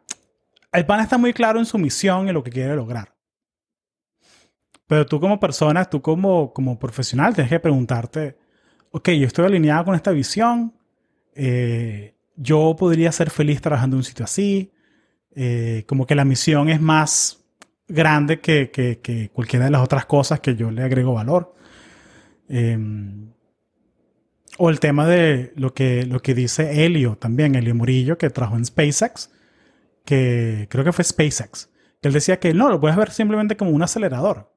[0.72, 3.13] el pana está muy claro en su misión y lo que quiere lograr.
[4.88, 8.38] Pero tú como persona, tú como, como profesional, tienes que preguntarte,
[8.91, 10.74] ok, yo estoy alineado con esta visión,
[11.36, 14.72] eh, yo podría ser feliz trabajando en un sitio así,
[15.36, 17.43] eh, como que la misión es más
[17.88, 21.54] grande que, que, cualquiera de las otras cosas que yo le agrego valor.
[22.50, 23.32] Em,
[24.58, 28.58] o el tema de lo que, lo que dice Helio también, Helio Murillo, que trabajó
[28.58, 29.30] en SpaceX,
[30.06, 31.70] que creo que fue SpaceX.
[32.02, 34.52] Él decía que no, lo puedes ver simplemente como un acelerador.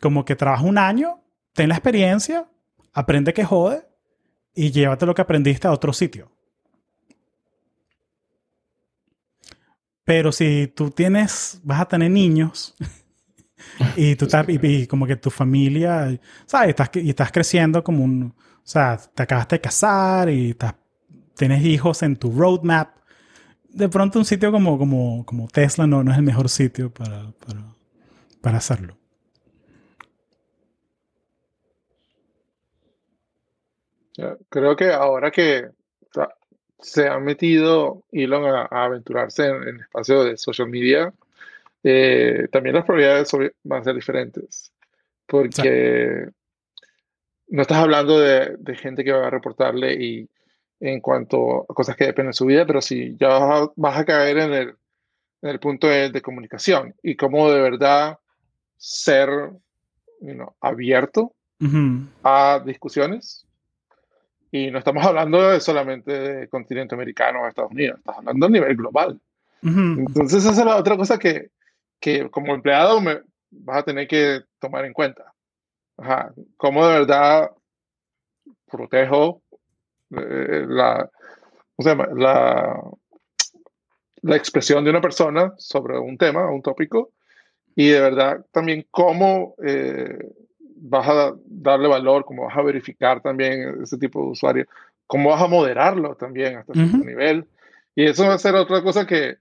[0.00, 1.20] Como que trabaja un año,
[1.54, 2.48] ten la experiencia,
[2.92, 3.86] aprende que jode
[4.54, 6.30] y llévate lo que aprendiste a otro sitio.
[10.04, 12.74] Pero si tú tienes, vas a tener niños
[13.96, 16.70] y tú estás, y, como que tu familia, ¿sabes?
[16.70, 20.74] Estás, y estás creciendo como un, o sea, te acabaste de casar y estás,
[21.36, 22.96] tienes hijos en tu roadmap.
[23.68, 27.32] De pronto un sitio como, como, como Tesla no, no es el mejor sitio para,
[27.46, 27.74] para,
[28.40, 28.96] para hacerlo.
[34.50, 35.70] Creo que ahora que
[36.82, 41.14] se ha metido Elon a, aventurarse en, el espacio de social media,
[41.82, 43.30] eh, también las probabilidades
[43.62, 44.72] van a ser diferentes.
[45.26, 46.28] Porque
[47.48, 50.28] no estás hablando de, gente que va a reportarle y
[50.80, 54.38] en cuanto a cosas que dependen de su vida, pero si ya vas a, caer
[54.38, 54.68] en el,
[55.42, 58.18] en el punto de, comunicación y cómo de verdad
[58.76, 59.28] ser
[60.60, 61.34] abierto
[62.24, 63.46] a discusiones
[64.50, 68.76] y no estamos hablando solamente de continente americano o Estados Unidos, estamos hablando a nivel
[68.76, 69.20] global.
[69.62, 71.50] Entonces, esa es la otra cosa que,
[72.02, 75.32] que como empleado me vas a tener que tomar en cuenta.
[75.96, 76.34] Ajá.
[76.56, 77.50] ¿Cómo de verdad
[78.70, 79.42] protejo
[80.10, 81.08] eh, la,
[81.78, 82.82] la,
[84.22, 87.12] la expresión de una persona sobre un tema, un tópico?
[87.76, 90.18] Y de verdad también cómo eh,
[90.58, 94.66] vas a darle valor, cómo vas a verificar también ese tipo de usuario,
[95.06, 97.46] cómo vas a moderarlo también hasta cierto nivel.
[97.94, 99.36] Y eso va a ser otra cosa que,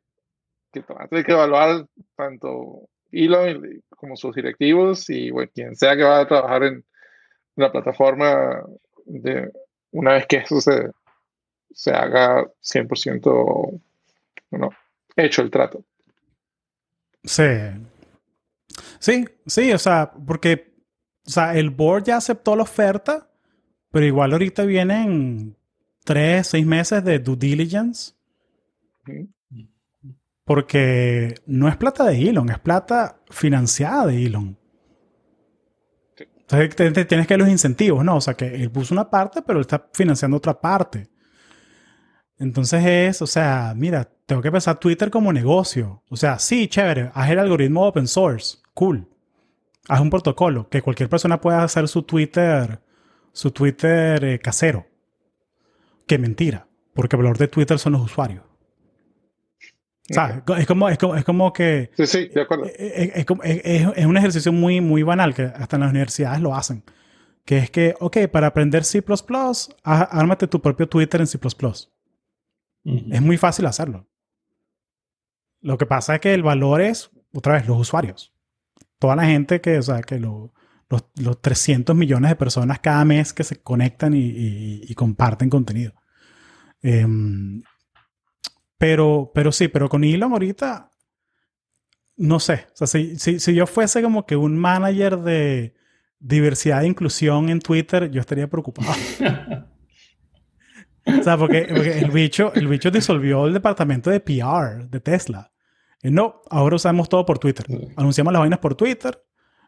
[0.71, 6.19] que tener que evaluar tanto Elon como sus directivos y bueno, quien sea que va
[6.19, 6.83] a trabajar en
[7.55, 8.63] la plataforma
[9.05, 9.51] de
[9.91, 10.89] una vez que eso se,
[11.73, 13.81] se haga 100%
[14.49, 14.69] bueno,
[15.15, 15.83] hecho el trato.
[17.23, 17.43] Sí.
[18.99, 20.71] Sí, sí, o sea, porque
[21.25, 23.29] o sea, el board ya aceptó la oferta,
[23.91, 25.55] pero igual ahorita vienen
[26.03, 28.13] tres, seis meses de due diligence.
[30.53, 34.57] Porque no es plata de Elon, es plata financiada de Elon.
[36.49, 38.17] Entonces tienes que ver los incentivos, ¿no?
[38.17, 41.07] O sea, que él puso una parte, pero él está financiando otra parte.
[42.37, 46.03] Entonces es, o sea, mira, tengo que pensar Twitter como negocio.
[46.09, 49.07] O sea, sí, chévere, haz el algoritmo open source, cool
[49.87, 52.81] haz un protocolo que cualquier persona pueda hacer su Twitter,
[53.31, 54.85] su Twitter eh, casero.
[56.07, 58.50] Qué mentira, porque el valor de Twitter son los usuarios.
[60.11, 60.43] ¿Sabes?
[60.57, 61.91] Es, como, es, como, es como que...
[61.97, 62.65] Sí, sí, de acuerdo.
[62.65, 66.55] Eh, eh, es, es, un ejercicio muy, muy banal que hasta en las universidades lo
[66.55, 66.83] hacen.
[67.45, 69.03] Que es que, ok, para aprender C++,
[69.83, 71.39] ármate tu propio Twitter en C++.
[72.83, 74.07] Es muy fácil hacerlo.
[75.61, 78.33] Lo que pasa es que el valor es, otra vez, los usuarios
[79.01, 80.53] toda la gente que, o sea, que lo,
[80.87, 85.93] los, los 300 millones de personas cada mes que se conectan y, comparten contenido.
[86.83, 87.63] Em,
[88.81, 90.91] pero, pero sí, pero con Elon ahorita,
[92.17, 92.65] no sé.
[92.73, 95.75] O sea, si, si, yo fuese como que un manager de
[96.17, 98.91] diversidad e inclusión en Twitter, yo estaría preocupado.
[101.05, 105.51] o sea, porque, el, bicho, el bicho disolvió el departamento de PR de Tesla.
[106.01, 107.67] no, ahora usamos todo por Twitter.
[107.97, 109.23] Anunciamos las vainas por Twitter.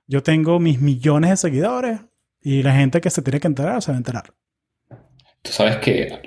[0.08, 2.00] Yo tengo mis millones de seguidores
[2.42, 4.34] y la gente que se tiene que enterar se va a enterar.
[5.44, 6.22] Tú sabes que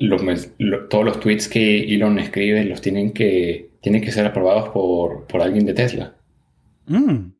[0.90, 5.40] todos los tweets que Elon escribe los tienen que, tienen que ser aprobados por, por
[5.40, 6.14] alguien de Tesla.
[6.86, 7.32] Mm.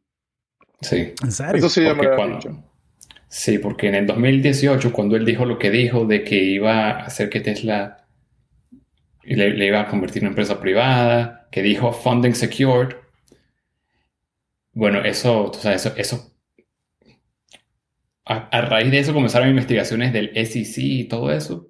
[0.81, 1.13] Sí.
[1.23, 1.59] ¿En serio?
[1.59, 1.83] Eso sí
[3.29, 7.05] Sí, porque en el 2018, cuando él dijo lo que dijo de que iba a
[7.05, 8.07] hacer que Tesla
[9.25, 12.97] le, iba a convertir en una empresa privada, que dijo funding secured,
[14.73, 16.36] bueno, eso, o sea, eso, eso
[18.27, 21.69] a, raíz de eso comenzaron investigaciones del SEC y todo eso.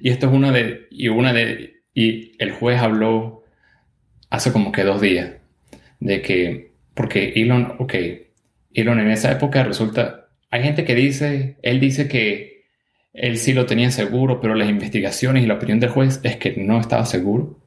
[0.00, 3.42] Y esto es una de, y una de, y el juez habló
[4.30, 5.32] hace como que dos días
[5.98, 7.94] de que, porque Elon, ok,
[8.72, 12.62] Elon en esa época resulta, hay gente que dice, él dice que
[13.12, 16.54] él sí lo tenía seguro, pero las investigaciones y la opinión del juez es que
[16.56, 17.58] no estaba seguro.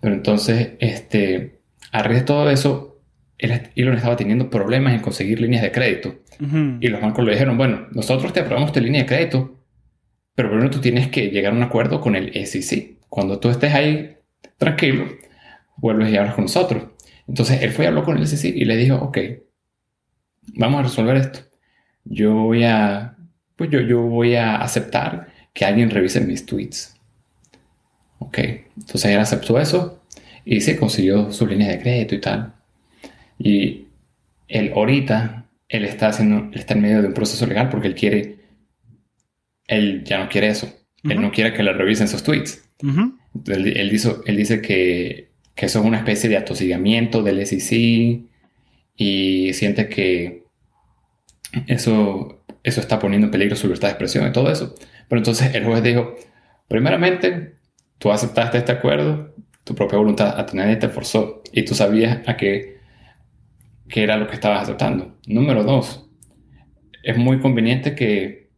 [0.00, 2.87] Pero entonces, este, a raíz de todo eso,
[3.38, 6.16] Elon estaba teniendo problemas en conseguir líneas de crédito.
[6.80, 9.58] Y los bancos le dijeron, bueno, nosotros te aprobamos tu línea de crédito,
[10.34, 12.98] pero primero tú tienes que llegar a un acuerdo con el SEC.
[13.08, 14.16] Cuando tú estés ahí
[14.56, 15.06] tranquilo,
[15.76, 16.84] vuelves y hablas con nosotros.
[17.26, 19.18] Entonces él fue y habló con el SEC y le dijo, ok,
[20.54, 21.40] vamos a resolver esto.
[22.04, 23.16] Yo voy a,
[23.56, 26.94] pues yo, yo voy a aceptar que alguien revise mis tweets.
[28.20, 28.38] Ok,
[28.76, 30.02] entonces él aceptó eso
[30.44, 32.54] y se consiguió su línea de crédito y tal.
[33.38, 33.86] Y
[34.48, 38.38] él ahorita, él está haciendo, está en medio de un proceso legal porque él quiere,
[39.66, 40.72] él ya no quiere eso.
[41.04, 42.68] Él no quiere que le revisen sus tweets.
[42.82, 48.22] él, dice, él dice que, que, eso es una especie de atosigamiento del SEC
[48.96, 50.42] y siente que
[51.66, 54.74] eso, eso está poniendo en peligro su libertad de expresión y todo eso.
[55.08, 56.16] Pero entonces el juez dijo,
[56.66, 57.54] primeramente,
[57.98, 62.36] tú aceptaste este acuerdo, tu propia voluntad a tener te forzó y tú sabías a
[62.36, 62.77] qué
[63.88, 65.16] que era lo que estabas aceptando.
[65.26, 66.08] Número dos,
[67.02, 68.48] es muy conveniente que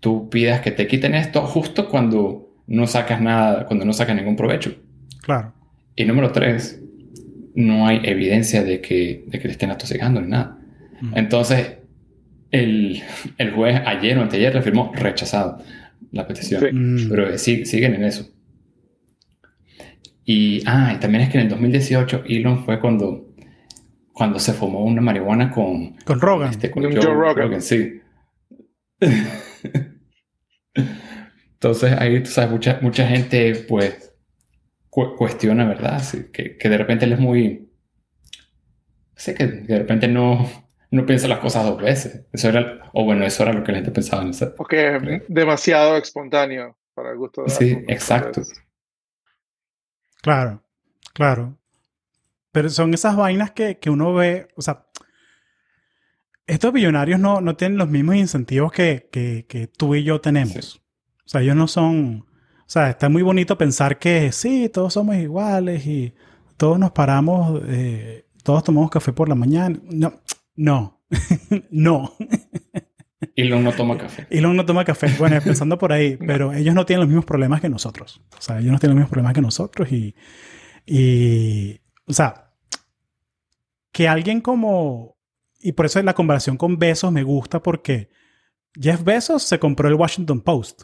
[0.00, 4.36] tú pidas que te quiten esto justo cuando no sacas nada, cuando no sacas ningún
[4.36, 4.74] provecho.
[5.22, 5.52] Claro.
[5.94, 6.82] Y número tres,
[7.54, 10.58] no hay evidencia de que, de que te estén atosigando ni nada.
[11.00, 11.12] Mm.
[11.16, 11.78] Entonces,
[12.50, 13.02] el,
[13.38, 15.62] el, juez ayer o anteayer le firmó rechazado
[16.10, 16.62] la petición.
[16.72, 17.08] Mm.
[17.08, 18.28] Pero sí, siguen en eso.
[20.24, 23.31] Y, ah, y también es que en el 2018 Elon fue cuando
[24.22, 25.96] cuando se fumó una marihuana con...
[26.04, 26.50] Con Rogan.
[26.50, 27.60] Este, con Joe, Rogan.
[27.60, 28.00] Sí.
[31.54, 34.14] Entonces ahí, tú sabes, mucha, mucha gente pues
[34.88, 36.00] cuestiona, ¿verdad?
[36.32, 37.68] que, que, de repente él es muy...
[39.16, 40.48] Sé que de repente no,
[40.92, 42.24] no piensa las cosas dos veces.
[42.32, 44.54] Eso era, o bueno, eso era lo que la gente pensaba en hacer.
[44.56, 48.42] Porque es demasiado espontáneo para el gusto de Sí, exacto.
[50.22, 50.62] Claro,
[51.12, 51.58] claro.
[52.52, 54.86] Pero son esas vainas que, que uno ve, o sea,
[56.46, 60.82] estos billonarios no, no tienen los mismos incentivos que, que, que tú y yo tenemos.
[61.24, 65.16] O sea, ellos no son, o sea, está muy bonito pensar que sí, todos somos
[65.16, 66.14] iguales y
[66.56, 69.78] todos nos paramos, eh, todos tomamos café por la mañana.
[69.90, 70.20] No,
[70.56, 71.02] no,
[71.70, 72.12] no.
[73.36, 74.26] Elon no toma café.
[74.30, 75.08] Elon no toma café.
[75.18, 78.20] Bueno, pensando por ahí, pero ellos no tienen los mismos problemas que nosotros.
[78.36, 80.14] O sea, ellos no tienen los mismos problemas que nosotros y,
[80.86, 82.52] y o sea,
[83.92, 85.16] que alguien como...
[85.60, 88.10] Y por eso la comparación con Bezos me gusta porque
[88.74, 90.82] Jeff Bezos se compró el Washington Post.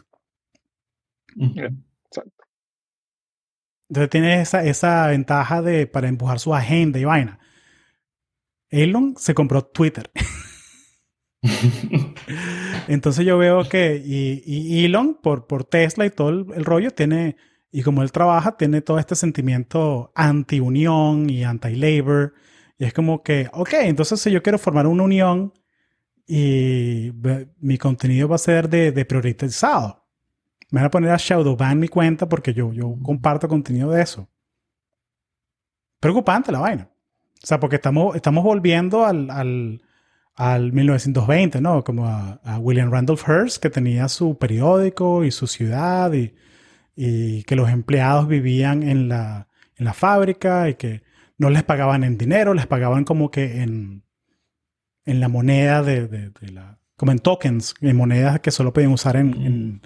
[1.35, 2.43] Exacto.
[3.89, 7.39] Entonces tiene esa, esa ventaja de, para empujar su agenda y vaina.
[8.69, 10.11] Elon se compró Twitter.
[12.87, 17.35] Entonces yo veo que y, Elon por, por Tesla y todo el rollo tiene
[17.71, 22.33] y como él trabaja, tiene todo este sentimiento anti-unión y anti-labor.
[22.77, 25.53] Y es como que, ok, entonces si yo quiero formar una unión
[26.25, 27.11] y
[27.59, 30.07] mi contenido va a ser de, de priorizado,
[30.71, 34.27] me van a poner a shadowban mi cuenta porque yo, yo comparto contenido de eso.
[35.99, 36.89] Preocupante la vaina.
[37.43, 39.81] O sea, porque estamos, estamos volviendo al, al,
[40.35, 41.83] al 1920, ¿no?
[41.83, 46.33] Como a, a William Randolph Hearst, que tenía su periódico y su ciudad y
[47.01, 49.47] y que los empleados vivían en la,
[49.93, 51.01] fábrica y que
[51.37, 54.03] no les pagaban en dinero, les pagaban como que en,
[55.05, 58.91] en la moneda de, de, de la, como en tokens, en monedas que solo pueden
[58.91, 59.81] usar en, en,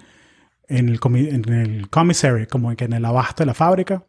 [0.66, 4.04] en el, en el commissary, como que en el abasto de la fábrica.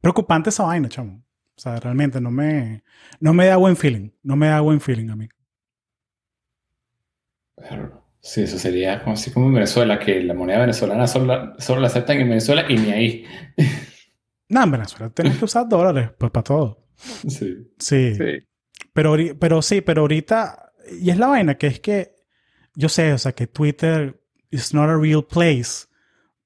[0.00, 1.24] Preocupante esa vaina, chamo.
[1.56, 2.84] O sea, realmente no me,
[3.18, 4.10] no me da buen feeling.
[4.22, 5.28] No me da buen feeling a mí.
[8.22, 11.80] Sí, eso sería como así como en Venezuela, que la moneda venezolana solo la, solo
[11.80, 13.24] la aceptan en Venezuela y ni ahí.
[14.48, 16.86] No, en Venezuela tienes que usar dólares pues, para todo.
[16.96, 17.72] Sí.
[17.78, 18.14] Sí.
[18.14, 18.46] Sí.
[18.92, 22.16] Pero, pero sí, pero ahorita, y es la vaina, que es que
[22.74, 25.86] yo sé, o sea, que Twitter is not a real place,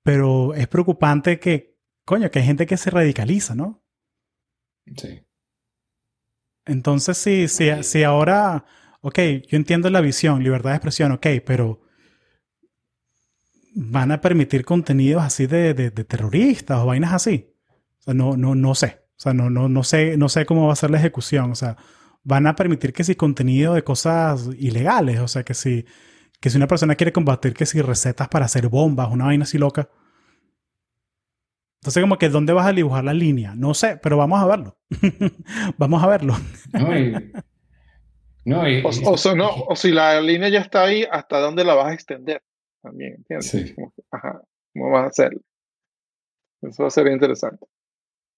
[0.03, 3.83] pero es preocupante que, coño, que hay gente que se radicaliza, ¿no?
[4.97, 5.23] Sí.
[6.67, 7.71] Entonces, sí, Sí.
[7.83, 8.65] sí, ahora,
[9.05, 11.81] ok, yo entiendo la visión, libertad de expresión, ok, pero
[13.75, 17.51] van a permitir contenidos así de, de- de terroristas o vainas así.
[18.01, 19.01] O sea, no, no, no sé.
[19.17, 21.51] O sea, no, no, no sé, no sé cómo va a ser la ejecución.
[21.51, 21.77] O sea,
[22.23, 25.85] van a permitir que si contenido de cosas ilegales, o sea, que si,
[26.41, 29.59] que si una persona quiere combatir que si recetas para hacer bombas, una vaina así
[29.59, 29.89] loca.
[31.81, 33.55] Entonces, como que, ¿dónde vas a dibujar la línea?
[33.55, 34.79] No sé, pero vamos a verlo.
[35.79, 36.35] vamos a verlo.
[36.73, 37.15] No, y,
[38.45, 41.65] no, y- O, o sea, no, o si la línea ya está ahí, ¿hasta dónde
[41.65, 42.43] la vas a extender?
[42.83, 43.51] También, ¿entiendes?
[43.51, 43.75] Sí.
[44.11, 44.43] Ajá,
[44.73, 45.41] ¿cómo vas a hacerlo?
[46.63, 47.67] Eso va a ser interesante.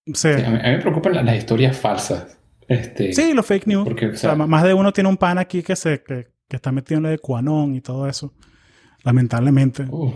[0.07, 0.15] Sí.
[0.15, 2.39] sí, a, mí, a mí me preocupan las, las historias falsas.
[2.69, 3.85] Este, Sí, los fake news.
[3.85, 6.03] Porque, o o sea, sea, ma- más de uno tiene un pan aquí que se
[6.03, 8.33] que, que está metido en lo de Quanon y todo eso.
[9.05, 9.85] Lamentablemente.
[9.89, 10.13] uh,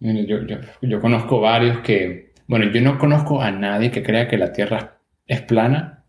[0.00, 4.26] mire, yo, yo, yo conozco varios que, bueno, yo no conozco a nadie que crea
[4.28, 6.01] que la Tierra es plana,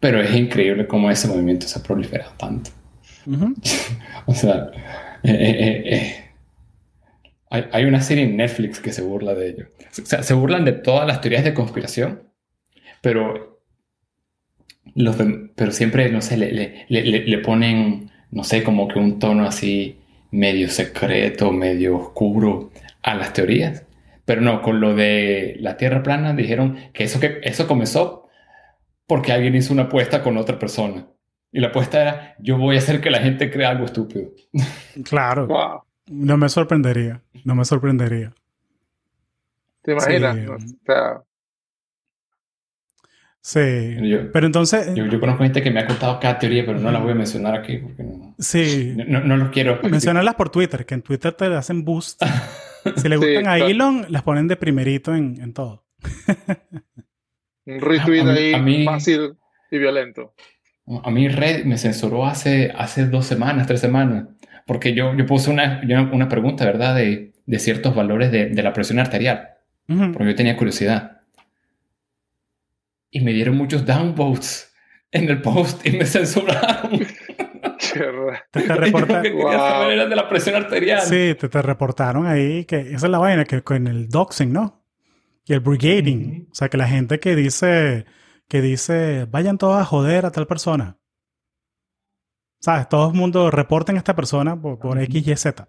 [0.00, 2.70] pero es increíble cómo ese movimiento se ha proliferado tanto.
[4.26, 4.70] O sea,
[5.22, 6.24] eh, eh, eh,
[7.50, 9.66] hay, hay una serie en Netflix que se burla de ello.
[10.02, 12.22] O sea, se burlan de todas las teorías de conspiración,
[13.00, 13.60] pero,
[14.94, 18.88] los de- pero siempre, no sé, le, le- le- le- le ponen, no sé, como
[18.88, 19.98] que un tono así
[20.30, 22.70] medio secreto, medio oscuro
[23.02, 23.84] a las teorías.
[24.24, 28.25] Pero no, con lo de la Tierra plana dijeron que eso, que eso comenzó
[29.06, 31.06] porque alguien hizo una apuesta con otra persona.
[31.52, 34.30] Y la apuesta era, yo voy a hacer que la gente crea algo estúpido.
[35.04, 35.46] Claro.
[35.46, 35.82] Wow.
[36.08, 37.22] No me sorprendería.
[37.44, 38.32] No me sorprendería.
[39.82, 40.36] ¿Te imaginas?
[40.36, 40.46] Sí.
[40.46, 41.22] O sea,
[43.46, 43.96] Sí.
[44.02, 46.90] Yo, Pero entonces, yo, yo conozco gente que me ha contado cada teoría, pero no
[46.90, 48.92] la voy a mencionar aquí porque no, sí.
[49.06, 49.78] no, los quiero.
[49.84, 52.22] Menciónalas por Twitter, que en Twitter te hacen boost.
[52.96, 53.66] Si le Sí, gustan a claro.
[53.66, 55.84] Elon, las ponen de primerito en, en todo.
[57.66, 59.34] un retweet A ahí a mí- fácil
[59.70, 60.32] y violento.
[61.02, 64.26] A mí Red me censuró hace, hace dos semanas, tres semanas,
[64.66, 68.62] porque yo, yo puse una, yo- una pregunta, ¿verdad?, de, de ciertos valores de, de
[68.62, 69.50] la presión arterial,
[69.88, 70.12] Ujú.
[70.12, 71.20] porque yo tenía curiosidad.
[73.10, 74.72] Y me dieron muchos downvotes
[75.10, 76.98] en el post y me censuraron.
[76.98, 77.06] Te,
[78.50, 80.08] te Y yo lo reporta- que quería Wow.
[80.08, 81.00] de la presión arterial.
[81.02, 84.75] Sí, te, te reportaron ahí que esa es la vaina, que con el doxing, ¿no?
[85.46, 86.22] Y el brigading.
[86.22, 86.46] Ujú.
[86.50, 88.06] O sea, que la gente que dice,
[88.48, 90.98] que dice, vayan todos a joder a tal persona.
[92.60, 92.88] ¿Sabes?
[92.88, 94.98] Todo el mundo reporten a esta persona por, por Ujú.
[94.98, 95.68] X, Y, Z.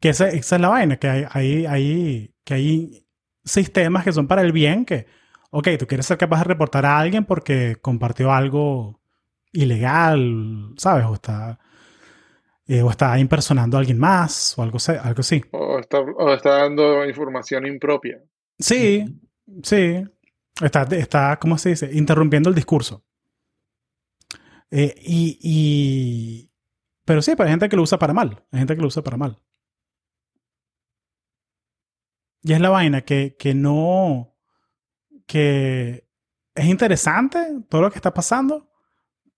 [0.00, 3.06] Que esa, esa es la vaina, que hay, hay, hay- que hay
[3.44, 5.06] sistemas que son para el bien, que,
[5.50, 9.00] ok, tú quieres ser capaz de reportar a alguien porque compartió algo
[9.52, 11.06] ilegal, ¿sabes?
[11.06, 11.58] O está,
[12.66, 15.42] eh, o está impersonando a alguien más, o algo, algo así.
[15.52, 18.18] O está, o está dando información impropia.
[18.58, 19.04] Sí,
[19.62, 20.04] sí.
[20.62, 21.90] Está, está, ¿cómo se dice?
[21.92, 23.04] Interrumpiendo el discurso.
[24.70, 26.50] Eh, y, y-
[27.04, 28.44] Pero sí, hay gente que lo usa para mal.
[28.52, 29.40] Hay gente que lo usa para mal.
[32.42, 34.34] Y es la vaina que, que no...
[35.26, 36.08] que
[36.54, 37.38] es interesante
[37.70, 38.70] todo lo que está pasando,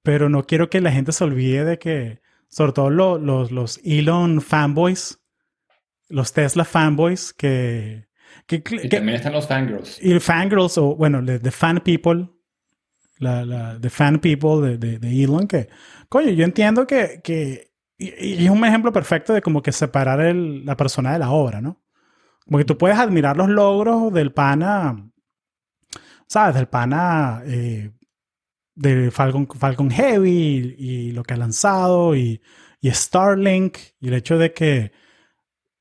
[0.03, 3.81] pero no quiero que la gente se olvide de que, sobre todo lo- los, los
[3.85, 5.23] Elon fanboys,
[6.09, 8.09] los Tesla fanboys, que...
[8.47, 9.99] que, Y que- también están los fangirls.
[10.03, 12.29] y fangirls, o bueno, the, fan people,
[13.19, 15.69] la, la, the fan people de, de, de Elon, que,
[16.09, 18.09] coño, yo entiendo que, que y,
[18.43, 21.61] y es un ejemplo perfecto de como que separar el- la persona de la obra,
[21.61, 21.83] ¿no?
[22.45, 25.11] Como que tú puedes admirar los logros del pana,
[26.27, 26.55] ¿sabes?
[26.57, 27.91] Del pana eh,
[28.75, 32.43] de Falcon, Falcon Heavy y, y lo que ha lanzado y,
[32.81, 34.93] y Starlink y el hecho de que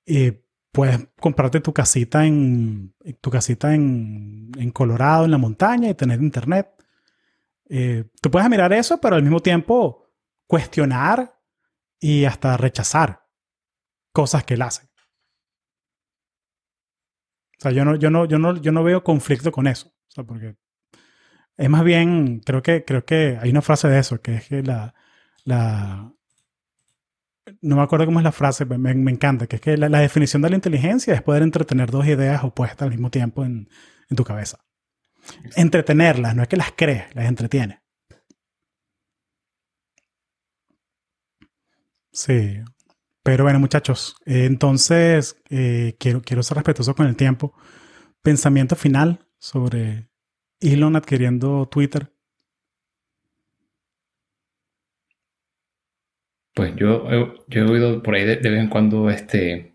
[0.06, 0.43] eh,
[0.74, 6.22] puedes comprarte tu casita en tu casita en, en Colorado, en la montaña y tener
[6.22, 6.68] internet.
[7.70, 10.10] Eh, tú puedes mirar eso, pero al mismo tiempo
[10.48, 11.40] cuestionar
[12.00, 13.28] y hasta rechazar
[14.12, 14.88] cosas que él hace.
[17.60, 19.88] O sea, yo no, yo no, yo no, yo no veo conflicto con eso.
[19.90, 20.56] O sea, porque
[21.56, 24.64] Es más bien, creo que, creo que hay una frase de eso, que es que
[24.64, 24.96] la,
[25.46, 26.12] la
[27.62, 30.00] no me acuerdo cómo es la frase, me, me encanta, que es que la, la,
[30.00, 33.70] definición de la inteligencia es poder entretener dos ideas opuestas al mismo tiempo en,
[34.10, 34.60] en tu cabeza.
[35.56, 37.84] Entretenerlas, no es que las crees, las entretiene.
[42.14, 42.62] Sí.
[43.24, 47.54] Pero bueno, muchachos, eh, entonces eh, quiero, quiero ser respetuoso con el tiempo.
[48.22, 50.10] Pensamiento final sobre
[50.60, 52.13] Elon adquiriendo Twitter.
[56.54, 57.08] Pues yo,
[57.48, 59.74] yo he oído por ahí de, de, vez en cuando este,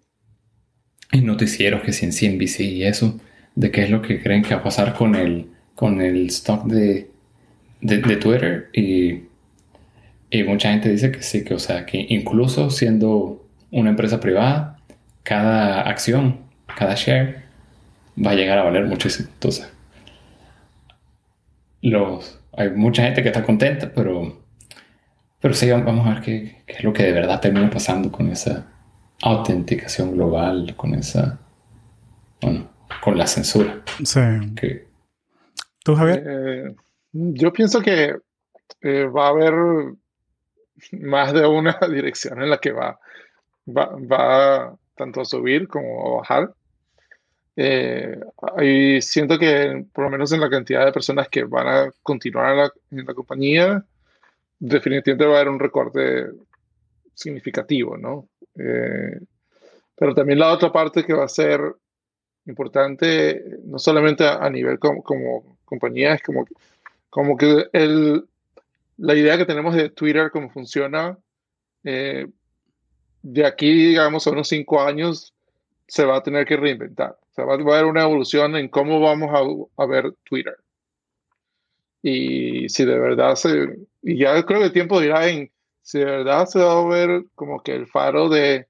[1.13, 3.21] en noticieros que si en CNBC y eso,
[3.55, 6.67] de qué es lo que creen que va a pasar con el, con el stock
[6.67, 7.11] de,
[7.81, 9.29] de, de Twitter y
[10.31, 14.79] y mucha gente dice que sí, que o sea, que incluso siendo una empresa privada,
[15.23, 16.41] cada acción,
[16.77, 17.45] cada share
[18.25, 19.29] va a llegar a valer muchísimo.
[19.33, 19.71] Entonces,
[21.81, 24.43] los, hay mucha gente que está contenta, pero,
[25.41, 28.29] pero sí, vamos a ver qué, qué es lo que de verdad termina pasando con
[28.29, 28.67] esa
[29.23, 31.39] autenticación global, con esa,
[32.41, 32.69] bueno,
[33.03, 33.83] con la censura.
[34.05, 34.21] Sí.
[34.57, 34.87] Que,
[35.85, 36.25] ¿Tú, Javier?
[36.27, 36.75] Eh,
[37.13, 38.17] yo pienso que
[38.83, 39.55] eh, va a haber
[40.93, 42.99] más de una dirección en la que va,
[43.67, 46.55] va, va tanto a subir como a bajar.
[47.57, 48.21] Eh,
[48.63, 52.53] y siento que por lo menos en la cantidad de personas que van a continuar
[52.53, 53.85] en la, en la compañía,
[54.59, 56.27] definitivamente va a haber un recorte
[57.15, 58.29] significativo, ¿no?
[58.57, 59.21] Eh,
[59.97, 61.61] pero también la otra parte que va a ser
[62.47, 66.47] importante, no solamente a, nivel como, como, compañía, es como,
[67.11, 68.25] como que el,
[68.97, 71.19] la idea que tenemos de Twitter, cómo funciona,
[71.85, 72.27] eh,
[73.23, 75.35] de aquí, digamos, a unos cinco años,
[75.87, 77.19] se va a tener que reinventar.
[77.31, 79.31] O sea, va, a haber una evolución en cómo vamos
[79.77, 80.57] a, ver Twitter.
[82.03, 83.79] Y si de verdad se.
[84.03, 85.51] Y ya creo que el tiempo dirá en
[85.83, 88.67] si de verdad se va a ver como que el faro de,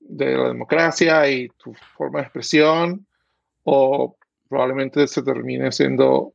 [0.00, 3.06] de la democracia y tu forma de expresión,
[3.64, 4.16] o
[4.48, 6.34] probablemente se termine siendo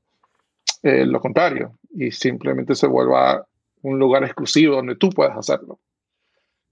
[0.83, 3.45] eh, lo contrario y simplemente se vuelva
[3.83, 5.79] un lugar exclusivo donde tú puedas hacerlo.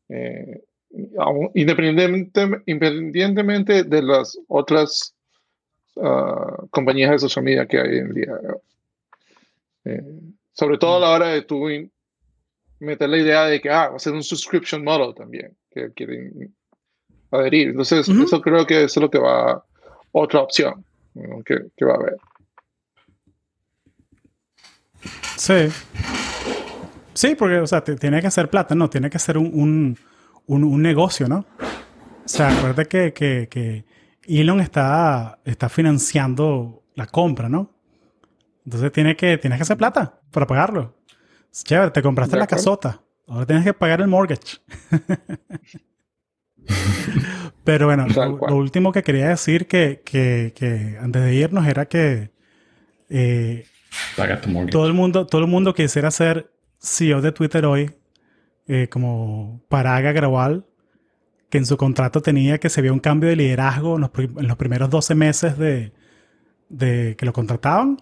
[0.10, 0.64] Eh,
[1.54, 5.14] independientemente, de las otras
[5.96, 8.34] uh, compañías de social media que hay en día.
[9.86, 10.02] Eh,
[10.54, 11.68] sobre todo a la hora de tú
[12.80, 16.54] meter la idea de que ah, va a ser un subscription model también, que quieren
[17.32, 17.70] adherir.
[17.70, 18.24] Entonces, uh -huh.
[18.24, 19.64] eso creo que es lo que va,
[20.12, 21.44] otra opción ¿no?
[21.44, 22.18] que, que va a haber.
[25.38, 25.70] Sí.
[27.14, 28.90] Sí, porque, o sea, tiene que hacer plata, ¿no?
[28.90, 29.98] Tiene que ser un, un,
[30.48, 31.46] un, un negocio, ¿no?
[31.60, 33.86] O sea, acuérdate que, que, que,
[34.28, 37.72] Elon está, está financiando la compra, ¿no?
[38.70, 40.96] Entonces tiene que, tienes que hacer plata para pagarlo.
[41.52, 43.02] Es chévere, te compraste la casota.
[43.28, 44.60] Ahora tienes que pagar el mortgage.
[47.64, 51.88] Pero bueno, lo, lo, último que quería decir que, que, que antes de irnos era
[51.88, 52.30] que
[53.10, 53.66] eh,
[54.70, 57.90] todo el mundo, todo el mundo quisiera ser CEO de Twitter hoy,
[58.68, 60.68] eh, como Paraga Gradual,
[61.50, 64.48] que en su contrato tenía que se vio un cambio de liderazgo en los, en
[64.48, 65.92] los primeros 12 meses de,
[66.70, 67.98] de, que lo contrataban,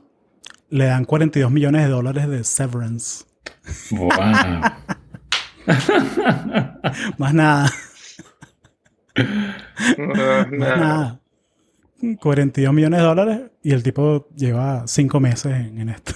[0.69, 3.25] le dan 42 millones de dólares de severance.
[3.91, 4.09] Wow.
[7.17, 7.71] Más nada.
[9.97, 11.19] Más nada.
[12.19, 16.13] 42 millones de dólares y el tipo lleva 5 meses en, en esto.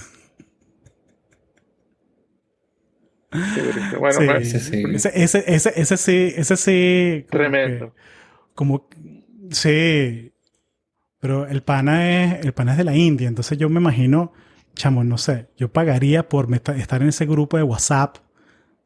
[3.98, 4.84] Bueno, sí, pues, ese, sí.
[4.94, 7.26] Ese, ese, ese, ese, sí, ese sí.
[7.28, 7.94] Como Tremendo.
[7.94, 8.00] Que,
[8.54, 8.88] como,
[9.50, 10.31] sí.
[11.22, 14.32] Pero el pana es, el pana es de la India, entonces yo me imagino,
[14.74, 18.16] chamo, no sé, yo pagaría por estar en ese grupo de WhatsApp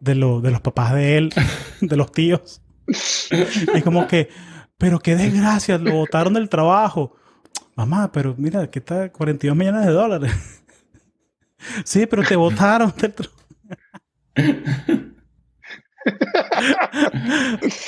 [0.01, 1.33] de, lo, de los papás de él,
[1.81, 2.61] de los tíos.
[3.75, 4.29] y como que,
[4.77, 7.17] pero qué desgracia, lo botaron del trabajo.
[7.75, 10.33] Mamá, pero mira, que está 42 millones de dólares.
[11.85, 13.47] sí, pero te botaron del trabajo.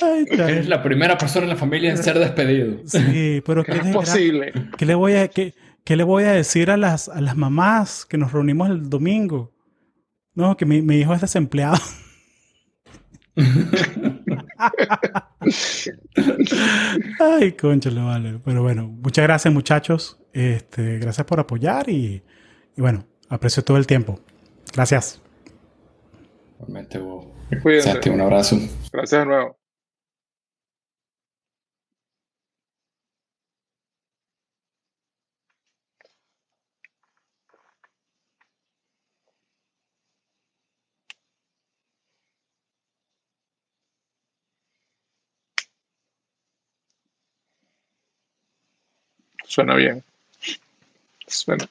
[0.02, 2.78] Ay, Eres la primera persona en la familia en ser despedido.
[2.86, 4.52] Sí, pero ¿qué es posible?
[4.76, 5.54] ¿Qué le voy a, qué,
[5.84, 9.52] qué le voy a decir a las, a las mamás que nos reunimos el domingo?
[10.34, 11.78] No, que mi, mi hijo es desempleado.
[17.20, 18.40] Ay, concha, lo vale.
[18.44, 20.18] Pero bueno, muchas gracias, muchachos.
[20.32, 22.22] Este, gracias por apoyar y,
[22.76, 24.20] y bueno, aprecio todo el tiempo.
[24.72, 25.20] Gracias.
[26.58, 26.98] Igualmente,
[27.62, 28.10] Cuídense.
[28.10, 28.56] Un abrazo.
[28.92, 29.58] Gracias de nuevo.
[49.44, 50.04] Suena bien.
[51.26, 51.68] Suena.